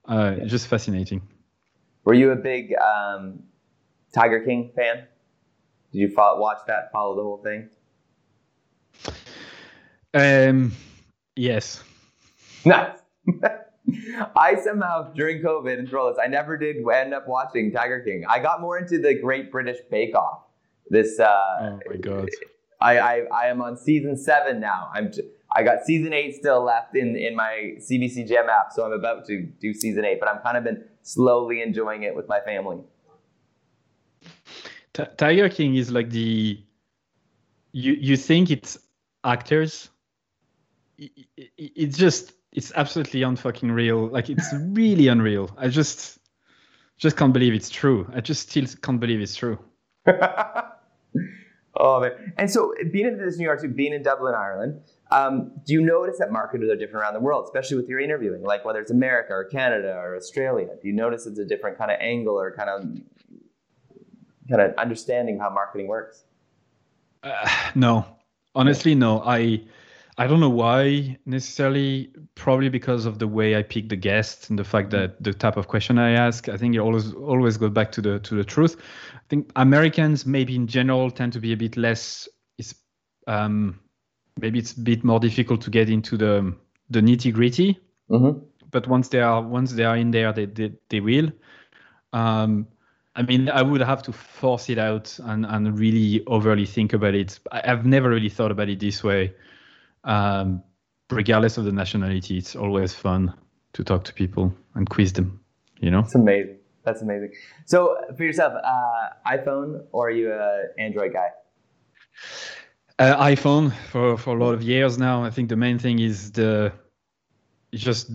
Uh, 0.06 0.36
Just 0.46 0.68
fascinating. 0.68 1.22
Were 2.04 2.14
you 2.14 2.30
a 2.30 2.36
big 2.36 2.74
um, 2.76 3.42
Tiger 4.16 4.40
King 4.40 4.72
fan? 4.74 5.04
Did 5.92 5.98
you 5.98 6.08
follow, 6.08 6.40
watch 6.40 6.58
that? 6.66 6.90
Follow 6.90 7.16
the 7.16 7.22
whole 7.22 7.42
thing? 7.42 7.68
Um, 10.14 10.72
yes. 11.36 11.82
Nice. 12.64 12.98
I 14.34 14.56
somehow 14.56 15.12
during 15.12 15.42
COVID 15.42 15.78
and 15.78 15.88
throw 15.88 16.08
this, 16.08 16.18
I 16.22 16.28
never 16.28 16.56
did 16.56 16.76
end 16.88 17.12
up 17.12 17.28
watching 17.28 17.70
Tiger 17.70 18.00
King. 18.00 18.24
I 18.28 18.38
got 18.38 18.60
more 18.60 18.78
into 18.78 18.98
the 18.98 19.14
Great 19.20 19.52
British 19.52 19.78
Bake 19.90 20.14
Off. 20.14 20.44
This. 20.88 21.20
Uh, 21.20 21.26
oh 21.60 21.80
my 21.86 21.96
god. 21.96 22.28
I, 22.80 22.98
I 22.98 23.22
I 23.32 23.46
am 23.46 23.60
on 23.60 23.76
season 23.76 24.16
seven 24.16 24.60
now. 24.60 24.90
I'm. 24.94 25.12
I 25.54 25.62
got 25.62 25.84
season 25.84 26.12
eight 26.12 26.34
still 26.34 26.64
left 26.64 26.96
in 26.96 27.16
in 27.16 27.34
my 27.36 27.74
CBC 27.78 28.26
Gem 28.26 28.48
app, 28.48 28.72
so 28.72 28.84
I'm 28.84 28.92
about 28.92 29.26
to 29.26 29.42
do 29.42 29.72
season 29.74 30.04
eight. 30.04 30.20
But 30.20 30.28
I'm 30.28 30.40
kind 30.42 30.56
of 30.56 30.64
been 30.64 30.84
slowly 31.02 31.62
enjoying 31.62 32.02
it 32.02 32.14
with 32.14 32.28
my 32.28 32.40
family. 32.40 32.78
T- 34.96 35.04
Tiger 35.18 35.50
King 35.50 35.74
is 35.76 35.90
like 35.90 36.08
the. 36.08 36.58
You 37.72 37.92
you 37.92 38.16
think 38.16 38.50
it's 38.50 38.78
actors. 39.24 39.90
it's 40.98 41.98
just 41.98 42.32
it's 42.52 42.72
absolutely 42.74 43.20
unfucking 43.20 43.74
real. 43.74 44.08
Like 44.08 44.30
it's 44.30 44.50
really 44.70 45.08
unreal. 45.08 45.50
I 45.58 45.68
just 45.68 46.18
just 46.96 47.18
can't 47.18 47.34
believe 47.34 47.52
it's 47.52 47.68
true. 47.68 48.10
I 48.14 48.22
just 48.22 48.48
still 48.48 48.64
can't 48.80 48.98
believe 48.98 49.20
it's 49.20 49.36
true. 49.36 49.58
oh 51.76 52.00
man! 52.00 52.12
And 52.38 52.50
so 52.50 52.72
being 52.90 53.06
in 53.06 53.18
this 53.18 53.36
New 53.36 53.44
York, 53.44 53.60
being 53.74 53.92
in 53.92 54.02
Dublin, 54.02 54.34
Ireland, 54.34 54.80
um, 55.10 55.52
do 55.66 55.74
you 55.74 55.82
notice 55.82 56.16
that 56.20 56.32
marketers 56.32 56.70
are 56.70 56.76
different 56.76 57.02
around 57.04 57.12
the 57.12 57.20
world, 57.20 57.44
especially 57.44 57.76
with 57.76 57.88
your 57.90 58.00
interviewing, 58.00 58.42
like 58.42 58.64
whether 58.64 58.80
it's 58.80 58.90
America 58.90 59.34
or 59.34 59.44
Canada 59.44 59.92
or 59.94 60.16
Australia? 60.16 60.68
Do 60.80 60.88
you 60.88 60.94
notice 60.94 61.26
it's 61.26 61.38
a 61.38 61.44
different 61.44 61.76
kind 61.76 61.90
of 61.90 61.98
angle 62.00 62.40
or 62.40 62.56
kind 62.56 62.70
of 62.70 62.82
kind 64.48 64.62
of 64.62 64.74
understanding 64.76 65.38
how 65.38 65.50
marketing 65.50 65.88
works? 65.88 66.24
Uh, 67.22 67.48
no, 67.74 68.06
honestly, 68.54 68.94
no. 68.94 69.22
I 69.22 69.62
I 70.18 70.26
don't 70.26 70.40
know 70.40 70.50
why 70.50 71.18
necessarily. 71.26 72.10
Probably 72.34 72.68
because 72.68 73.06
of 73.06 73.18
the 73.18 73.26
way 73.26 73.56
I 73.56 73.62
pick 73.62 73.88
the 73.88 73.96
guests 73.96 74.50
and 74.50 74.58
the 74.58 74.64
fact 74.64 74.90
that 74.90 75.22
the 75.22 75.32
type 75.32 75.56
of 75.56 75.68
question 75.68 75.98
I 75.98 76.10
ask. 76.12 76.48
I 76.48 76.56
think 76.56 76.74
it 76.74 76.78
always 76.78 77.12
always 77.12 77.56
goes 77.56 77.70
back 77.70 77.92
to 77.92 78.00
the 78.00 78.18
to 78.20 78.34
the 78.34 78.44
truth. 78.44 78.76
I 79.14 79.26
think 79.28 79.50
Americans 79.56 80.26
maybe 80.26 80.54
in 80.54 80.66
general 80.66 81.10
tend 81.10 81.32
to 81.32 81.40
be 81.40 81.52
a 81.52 81.56
bit 81.56 81.76
less. 81.76 82.28
Is 82.58 82.74
um, 83.26 83.80
maybe 84.40 84.58
it's 84.58 84.72
a 84.72 84.80
bit 84.80 85.02
more 85.04 85.18
difficult 85.18 85.62
to 85.62 85.70
get 85.70 85.90
into 85.90 86.16
the 86.16 86.54
the 86.90 87.00
nitty 87.00 87.32
gritty. 87.32 87.80
Mm-hmm. 88.10 88.38
But 88.70 88.86
once 88.86 89.08
they 89.08 89.20
are 89.20 89.42
once 89.42 89.72
they 89.72 89.84
are 89.84 89.96
in 89.96 90.10
there, 90.10 90.32
they 90.32 90.46
they, 90.46 90.72
they 90.88 91.00
will. 91.00 91.32
Um, 92.12 92.68
I 93.16 93.22
mean, 93.22 93.48
I 93.48 93.62
would 93.62 93.80
have 93.80 94.02
to 94.02 94.12
force 94.12 94.68
it 94.68 94.78
out 94.78 95.18
and, 95.24 95.46
and 95.46 95.78
really 95.78 96.22
overly 96.26 96.66
think 96.66 96.92
about 96.92 97.14
it. 97.14 97.38
I've 97.50 97.86
never 97.86 98.10
really 98.10 98.28
thought 98.28 98.50
about 98.50 98.68
it 98.68 98.78
this 98.78 99.02
way 99.02 99.32
um, 100.06 100.62
regardless 101.10 101.58
of 101.58 101.64
the 101.64 101.72
nationality, 101.72 102.38
it's 102.38 102.56
always 102.56 102.94
fun 102.94 103.34
to 103.74 103.84
talk 103.84 104.04
to 104.04 104.14
people 104.14 104.54
and 104.74 104.88
quiz 104.88 105.12
them. 105.12 105.40
You 105.80 105.90
know, 105.90 106.00
it's 106.00 106.14
amazing. 106.14 106.58
That's 106.84 107.02
amazing. 107.02 107.32
So, 107.66 107.96
for 108.16 108.24
yourself, 108.24 108.54
uh, 108.54 109.08
iPhone 109.30 109.84
or 109.92 110.08
are 110.08 110.10
you 110.10 110.32
an 110.32 110.70
Android 110.78 111.12
guy? 111.12 111.28
Uh, 112.98 113.22
iPhone 113.22 113.74
for 113.90 114.16
for 114.16 114.36
a 114.36 114.42
lot 114.42 114.54
of 114.54 114.62
years 114.62 114.96
now. 114.96 115.22
I 115.22 115.30
think 115.30 115.50
the 115.50 115.56
main 115.56 115.78
thing 115.78 115.98
is 115.98 116.32
the 116.32 116.72
just 117.74 118.10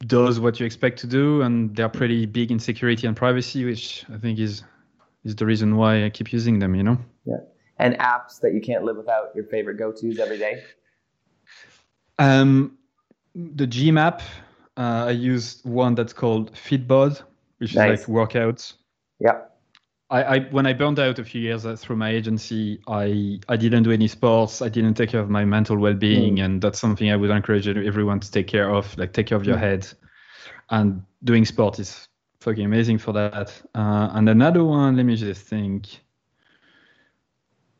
does 0.00 0.38
what 0.40 0.60
you 0.60 0.66
expect 0.66 0.98
to 1.00 1.06
do, 1.06 1.42
and 1.42 1.74
they're 1.74 1.88
pretty 1.88 2.26
big 2.26 2.50
in 2.50 2.58
security 2.58 3.06
and 3.06 3.16
privacy, 3.16 3.64
which 3.64 4.04
I 4.12 4.18
think 4.18 4.38
is 4.38 4.62
is 5.24 5.36
the 5.36 5.46
reason 5.46 5.76
why 5.76 6.04
I 6.04 6.10
keep 6.10 6.32
using 6.32 6.58
them. 6.58 6.74
You 6.74 6.82
know. 6.82 6.98
Yeah. 7.24 7.36
And 7.78 7.98
apps 7.98 8.40
that 8.40 8.54
you 8.54 8.60
can't 8.60 8.84
live 8.84 8.96
without. 8.96 9.34
Your 9.34 9.44
favorite 9.44 9.76
go 9.76 9.92
tos 9.92 10.18
every 10.18 10.38
day. 10.38 10.62
Um, 12.18 12.78
the 13.34 13.66
Gmap, 13.66 14.22
uh, 14.78 15.06
I 15.08 15.10
use 15.10 15.60
one 15.62 15.94
that's 15.94 16.14
called 16.14 16.52
Fitbod, 16.54 17.22
which 17.58 17.74
nice. 17.74 18.00
is 18.00 18.08
like 18.08 18.30
workouts. 18.30 18.74
Yeah. 19.20 19.40
I, 20.08 20.22
I, 20.22 20.38
when 20.50 20.66
I 20.66 20.72
burned 20.72 21.00
out 21.00 21.18
a 21.18 21.24
few 21.24 21.40
years 21.40 21.66
uh, 21.66 21.74
through 21.74 21.96
my 21.96 22.10
agency, 22.10 22.80
I 22.86 23.40
I 23.48 23.56
didn't 23.56 23.82
do 23.82 23.90
any 23.90 24.06
sports. 24.06 24.62
I 24.62 24.68
didn't 24.68 24.94
take 24.94 25.10
care 25.10 25.20
of 25.20 25.28
my 25.28 25.44
mental 25.44 25.76
well-being, 25.76 26.36
mm. 26.36 26.44
and 26.44 26.62
that's 26.62 26.78
something 26.78 27.10
I 27.10 27.16
would 27.16 27.30
encourage 27.30 27.66
everyone 27.66 28.20
to 28.20 28.30
take 28.30 28.46
care 28.46 28.72
of. 28.72 28.96
Like 28.96 29.12
take 29.12 29.26
care 29.26 29.36
of 29.36 29.44
your 29.44 29.56
mm. 29.56 29.60
head, 29.60 29.88
and 30.70 31.02
doing 31.24 31.44
sport 31.44 31.80
is 31.80 32.08
fucking 32.40 32.64
amazing 32.64 32.98
for 32.98 33.12
that. 33.12 33.60
Uh, 33.74 34.10
and 34.12 34.28
another 34.28 34.64
one, 34.64 34.96
let 34.96 35.04
me 35.04 35.16
just 35.16 35.42
think. 35.42 35.88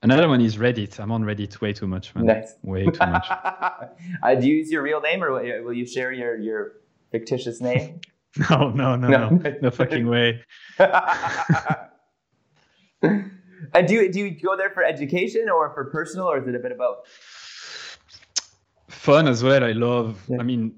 Another 0.02 0.28
one 0.28 0.40
is 0.40 0.56
Reddit. 0.56 1.00
I'm 1.00 1.10
on 1.10 1.22
Reddit 1.22 1.60
way 1.60 1.72
too 1.72 1.86
much, 1.86 2.14
man. 2.14 2.26
Nice. 2.26 2.54
Way 2.62 2.84
too 2.84 3.06
much. 3.06 3.26
uh, 3.30 4.34
do 4.34 4.46
you 4.46 4.56
use 4.56 4.70
your 4.70 4.82
real 4.82 5.00
name 5.00 5.22
or 5.22 5.32
will 5.62 5.72
you 5.72 5.86
share 5.86 6.12
your, 6.12 6.36
your 6.36 6.74
fictitious 7.10 7.60
name? 7.60 8.00
no, 8.50 8.70
no, 8.70 8.94
no, 8.94 9.08
no, 9.08 9.28
no, 9.30 9.54
no 9.62 9.70
fucking 9.70 10.06
way. 10.06 10.44
and 13.02 13.88
do 13.88 13.94
you, 13.94 14.12
do 14.12 14.20
you 14.20 14.30
go 14.30 14.56
there 14.56 14.70
for 14.70 14.84
education 14.84 15.48
or 15.48 15.72
for 15.74 15.84
personal 15.86 16.26
or 16.26 16.38
is 16.38 16.48
it 16.48 16.54
a 16.54 16.58
bit 16.58 16.72
of 16.72 16.78
both? 16.78 17.98
Fun 18.88 19.28
as 19.28 19.42
well. 19.42 19.62
I 19.62 19.72
love, 19.72 20.22
yeah. 20.28 20.38
I 20.40 20.42
mean, 20.42 20.74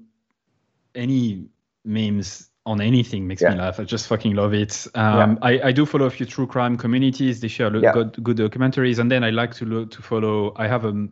any 0.95 1.45
memes 1.85 2.49
on 2.65 2.81
anything 2.81 3.25
makes 3.25 3.41
yeah. 3.41 3.51
me 3.51 3.55
laugh. 3.55 3.79
I 3.79 3.83
just 3.83 4.07
fucking 4.07 4.35
love 4.35 4.53
it. 4.53 4.85
Um, 4.93 5.39
yeah. 5.41 5.47
I, 5.47 5.67
I 5.69 5.71
do 5.71 5.85
follow 5.85 6.05
a 6.05 6.09
few 6.09 6.25
true 6.25 6.45
crime 6.45 6.77
communities. 6.77 7.39
They 7.39 7.47
share 7.47 7.75
yeah. 7.75 7.93
good, 7.93 8.23
good 8.23 8.37
documentaries, 8.37 8.99
and 8.99 9.09
then 9.09 9.23
I 9.23 9.31
like 9.31 9.53
to 9.55 9.65
look, 9.65 9.91
to 9.91 10.01
follow. 10.01 10.53
I 10.55 10.67
have 10.67 10.85
a, 10.85 11.07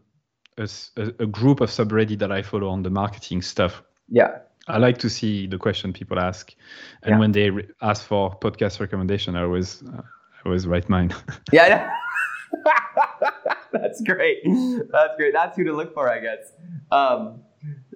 a, 0.57 0.67
a 0.97 1.25
group 1.25 1.61
of 1.61 1.69
subreddit 1.69 2.19
that 2.19 2.31
I 2.31 2.43
follow 2.43 2.69
on 2.69 2.83
the 2.83 2.91
marketing 2.91 3.41
stuff. 3.41 3.81
Yeah. 4.07 4.39
I 4.67 4.77
like 4.77 4.97
to 4.99 5.09
see 5.09 5.47
the 5.47 5.57
question 5.57 5.93
people 5.93 6.19
ask, 6.19 6.53
and 7.01 7.19
when 7.19 7.31
they 7.31 7.49
re- 7.49 7.67
ask 7.81 8.05
for 8.05 8.37
podcast 8.37 8.81
recommendation, 8.81 9.35
I 9.37 9.43
always 9.43 9.81
uh, 9.81 10.01
I 10.45 10.47
always 10.47 10.67
write 10.67 10.89
mine. 10.89 11.13
yeah. 11.51 11.91
That's 13.71 14.01
great. 14.01 14.37
That's 14.91 15.15
great. 15.17 15.33
That's 15.33 15.57
who 15.57 15.63
to 15.65 15.73
look 15.73 15.93
for, 15.93 16.09
I 16.09 16.19
guess. 16.19 16.53
Um, 16.91 17.41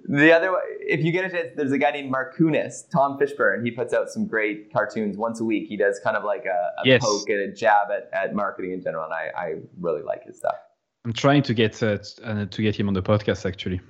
the 0.08 0.32
other, 0.32 0.54
if 0.80 1.02
you 1.04 1.12
get 1.12 1.24
a 1.24 1.30
chance, 1.30 1.48
there's 1.56 1.72
a 1.72 1.78
guy 1.78 1.90
named 1.90 2.12
Marketoonist, 2.12 2.90
Tom 2.90 3.18
Fishburne. 3.18 3.64
He 3.64 3.70
puts 3.70 3.94
out 3.94 4.10
some 4.10 4.26
great 4.26 4.72
cartoons 4.72 5.16
once 5.16 5.40
a 5.40 5.44
week. 5.44 5.68
He 5.68 5.76
does 5.76 6.00
kind 6.00 6.16
of 6.16 6.24
like 6.24 6.44
a, 6.44 6.80
a 6.80 6.82
yes. 6.84 7.02
poke 7.02 7.28
and 7.28 7.40
a 7.40 7.52
jab 7.52 7.88
at, 7.90 8.10
at 8.12 8.34
marketing 8.34 8.72
in 8.72 8.82
general, 8.82 9.04
and 9.04 9.14
I, 9.14 9.30
I 9.36 9.54
really 9.80 10.02
like 10.02 10.24
his 10.24 10.36
stuff. 10.36 10.56
I'm 11.04 11.12
trying 11.12 11.42
to 11.44 11.54
get 11.54 11.82
uh, 11.82 11.98
to 11.98 12.62
get 12.62 12.76
him 12.76 12.88
on 12.88 12.94
the 12.94 13.02
podcast 13.02 13.46
actually. 13.46 13.80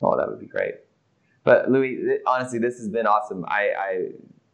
Oh, 0.00 0.16
that 0.16 0.28
would 0.28 0.40
be 0.40 0.46
great. 0.46 0.74
But 1.44 1.70
Louis, 1.70 2.18
honestly, 2.26 2.58
this 2.58 2.78
has 2.78 2.88
been 2.88 3.06
awesome. 3.06 3.44
I, 3.48 3.70
I 3.76 4.08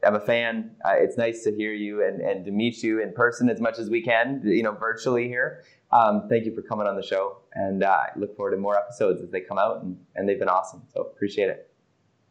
am 0.05 0.15
a 0.15 0.21
fan. 0.21 0.71
Uh, 0.85 0.95
it's 0.95 1.17
nice 1.17 1.43
to 1.45 1.55
hear 1.55 1.73
you 1.73 2.05
and, 2.05 2.21
and 2.21 2.45
to 2.45 2.51
meet 2.51 2.83
you 2.83 3.03
in 3.03 3.13
person 3.13 3.49
as 3.49 3.61
much 3.61 3.79
as 3.79 3.91
we 3.91 4.03
can, 4.03 4.41
you 4.45 4.63
know, 4.63 4.73
virtually 4.73 5.29
here. 5.29 5.65
Um, 5.91 6.27
thank 6.29 6.45
you 6.45 6.55
for 6.55 6.63
coming 6.63 6.87
on 6.87 6.97
the 6.97 7.03
show, 7.03 7.39
and 7.55 7.83
uh, 7.83 7.89
I 7.89 8.09
look 8.17 8.37
forward 8.37 8.53
to 8.53 8.59
more 8.59 8.77
episodes 8.77 9.23
as 9.23 9.31
they 9.31 9.41
come 9.41 9.59
out, 9.59 9.83
and, 9.83 9.97
and 10.15 10.29
they've 10.29 10.39
been 10.39 10.49
awesome. 10.49 10.83
So 10.93 11.01
appreciate 11.01 11.49
it. 11.49 11.68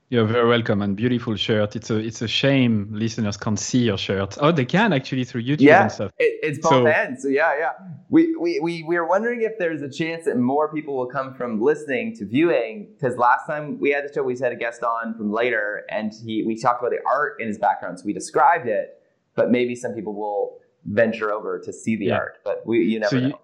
You're 0.10 0.26
very 0.26 0.48
welcome 0.48 0.82
and 0.82 0.96
beautiful 0.96 1.36
shirt. 1.36 1.76
It's 1.76 1.90
a 1.90 1.98
it's 1.98 2.22
a 2.22 2.30
shame 2.30 2.88
listeners 2.94 3.36
can't 3.36 3.60
see 3.60 3.80
your 3.80 3.98
shirt. 3.98 4.38
Oh, 4.40 4.54
they 4.54 4.64
can 4.64 4.94
actually 4.94 5.26
through 5.26 5.44
YouTube 5.44 5.60
yeah, 5.60 5.82
and 5.82 5.92
stuff. 5.92 6.12
It, 6.18 6.40
it's 6.42 6.60
both 6.60 6.72
so, 6.72 6.86
ends. 6.86 7.24
So 7.24 7.28
yeah, 7.28 7.58
yeah. 7.60 7.72
We, 8.08 8.34
we 8.38 8.62
we 8.62 8.84
we 8.84 8.96
are 8.96 9.06
wondering 9.06 9.42
if 9.42 9.58
there's 9.60 9.82
a 9.82 9.90
chance 9.90 10.24
that 10.24 10.38
more 10.38 10.74
people 10.74 10.96
will 10.96 11.08
come 11.08 11.34
from 11.34 11.62
listening 11.62 12.16
to 12.16 12.26
viewing. 12.26 12.88
Because 12.94 13.18
last 13.18 13.48
time 13.48 13.80
we 13.82 13.90
had 13.90 14.08
the 14.08 14.14
show, 14.14 14.24
we 14.24 14.38
had 14.40 14.54
a 14.54 14.56
guest 14.56 14.82
on 14.82 15.14
from 15.14 15.34
later, 15.34 15.84
and 15.90 16.14
he 16.14 16.42
we 16.42 16.58
talked 16.58 16.82
about 16.82 16.92
the 16.92 17.02
art 17.06 17.42
in 17.42 17.48
his 17.48 17.58
background, 17.58 18.00
so 18.00 18.06
we 18.06 18.14
described 18.14 18.70
it. 18.70 19.02
But 19.36 19.52
maybe 19.52 19.76
some 19.76 19.94
people 19.94 20.14
will 20.14 20.60
venture 20.86 21.34
over 21.34 21.60
to 21.60 21.74
see 21.74 21.98
the 21.98 22.06
yeah. 22.06 22.16
art. 22.16 22.38
But 22.46 22.66
we 22.66 22.80
you 22.80 23.02
never 23.02 23.10
so 23.10 23.20
know. 23.20 23.28
You, 23.28 23.36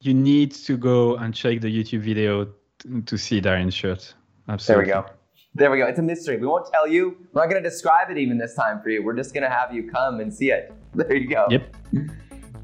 you 0.00 0.14
need 0.14 0.52
to 0.52 0.78
go 0.78 1.16
and 1.16 1.34
check 1.34 1.60
the 1.60 1.68
YouTube 1.68 2.00
video 2.00 2.48
to, 2.78 3.02
to 3.02 3.18
see 3.18 3.42
Darren's 3.42 3.74
shirt. 3.74 4.14
Absolutely. 4.48 4.86
There 4.86 5.02
we 5.02 5.06
go. 5.06 5.14
There 5.54 5.70
we 5.70 5.78
go. 5.78 5.86
It's 5.86 5.98
a 5.98 6.02
mystery. 6.02 6.36
We 6.36 6.46
won't 6.46 6.70
tell 6.72 6.86
you. 6.86 7.16
We're 7.32 7.42
not 7.42 7.50
going 7.50 7.62
to 7.62 7.68
describe 7.68 8.10
it 8.10 8.18
even 8.18 8.38
this 8.38 8.54
time 8.54 8.80
for 8.80 8.88
you. 8.88 9.02
We're 9.02 9.16
just 9.16 9.34
going 9.34 9.42
to 9.42 9.50
have 9.50 9.74
you 9.74 9.90
come 9.90 10.20
and 10.20 10.32
see 10.32 10.50
it. 10.50 10.72
There 10.92 11.14
you 11.14 11.28
go. 11.28 11.46
Yep. 11.48 11.76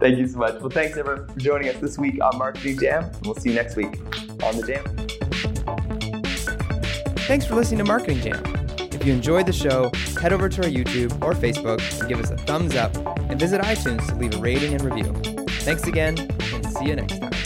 Thank 0.00 0.18
you 0.18 0.26
so 0.26 0.38
much. 0.38 0.60
Well, 0.60 0.68
thanks 0.68 0.96
everyone 0.96 1.28
for 1.28 1.38
joining 1.38 1.68
us 1.68 1.80
this 1.80 1.96
week 1.96 2.18
on 2.20 2.36
Marketing 2.36 2.76
Jam. 2.76 3.08
We'll 3.24 3.36
see 3.36 3.50
you 3.50 3.54
next 3.54 3.76
week 3.76 4.00
on 4.42 4.56
the 4.56 4.64
Jam. 4.66 4.84
Thanks 7.28 7.46
for 7.46 7.54
listening 7.54 7.78
to 7.78 7.84
Marketing 7.84 8.20
Jam. 8.20 8.42
If 8.80 9.06
you 9.06 9.12
enjoyed 9.12 9.46
the 9.46 9.52
show, 9.52 9.92
head 10.20 10.32
over 10.32 10.48
to 10.48 10.64
our 10.64 10.68
YouTube 10.68 11.12
or 11.22 11.34
Facebook 11.34 12.00
and 12.00 12.08
give 12.08 12.18
us 12.18 12.30
a 12.30 12.36
thumbs 12.36 12.74
up 12.74 12.96
and 13.30 13.38
visit 13.38 13.60
iTunes 13.60 14.04
to 14.08 14.16
leave 14.16 14.34
a 14.34 14.38
rating 14.38 14.74
and 14.74 14.82
review. 14.82 15.12
Thanks 15.60 15.86
again 15.86 16.18
and 16.52 16.66
see 16.66 16.86
you 16.86 16.96
next 16.96 17.20
time. 17.20 17.45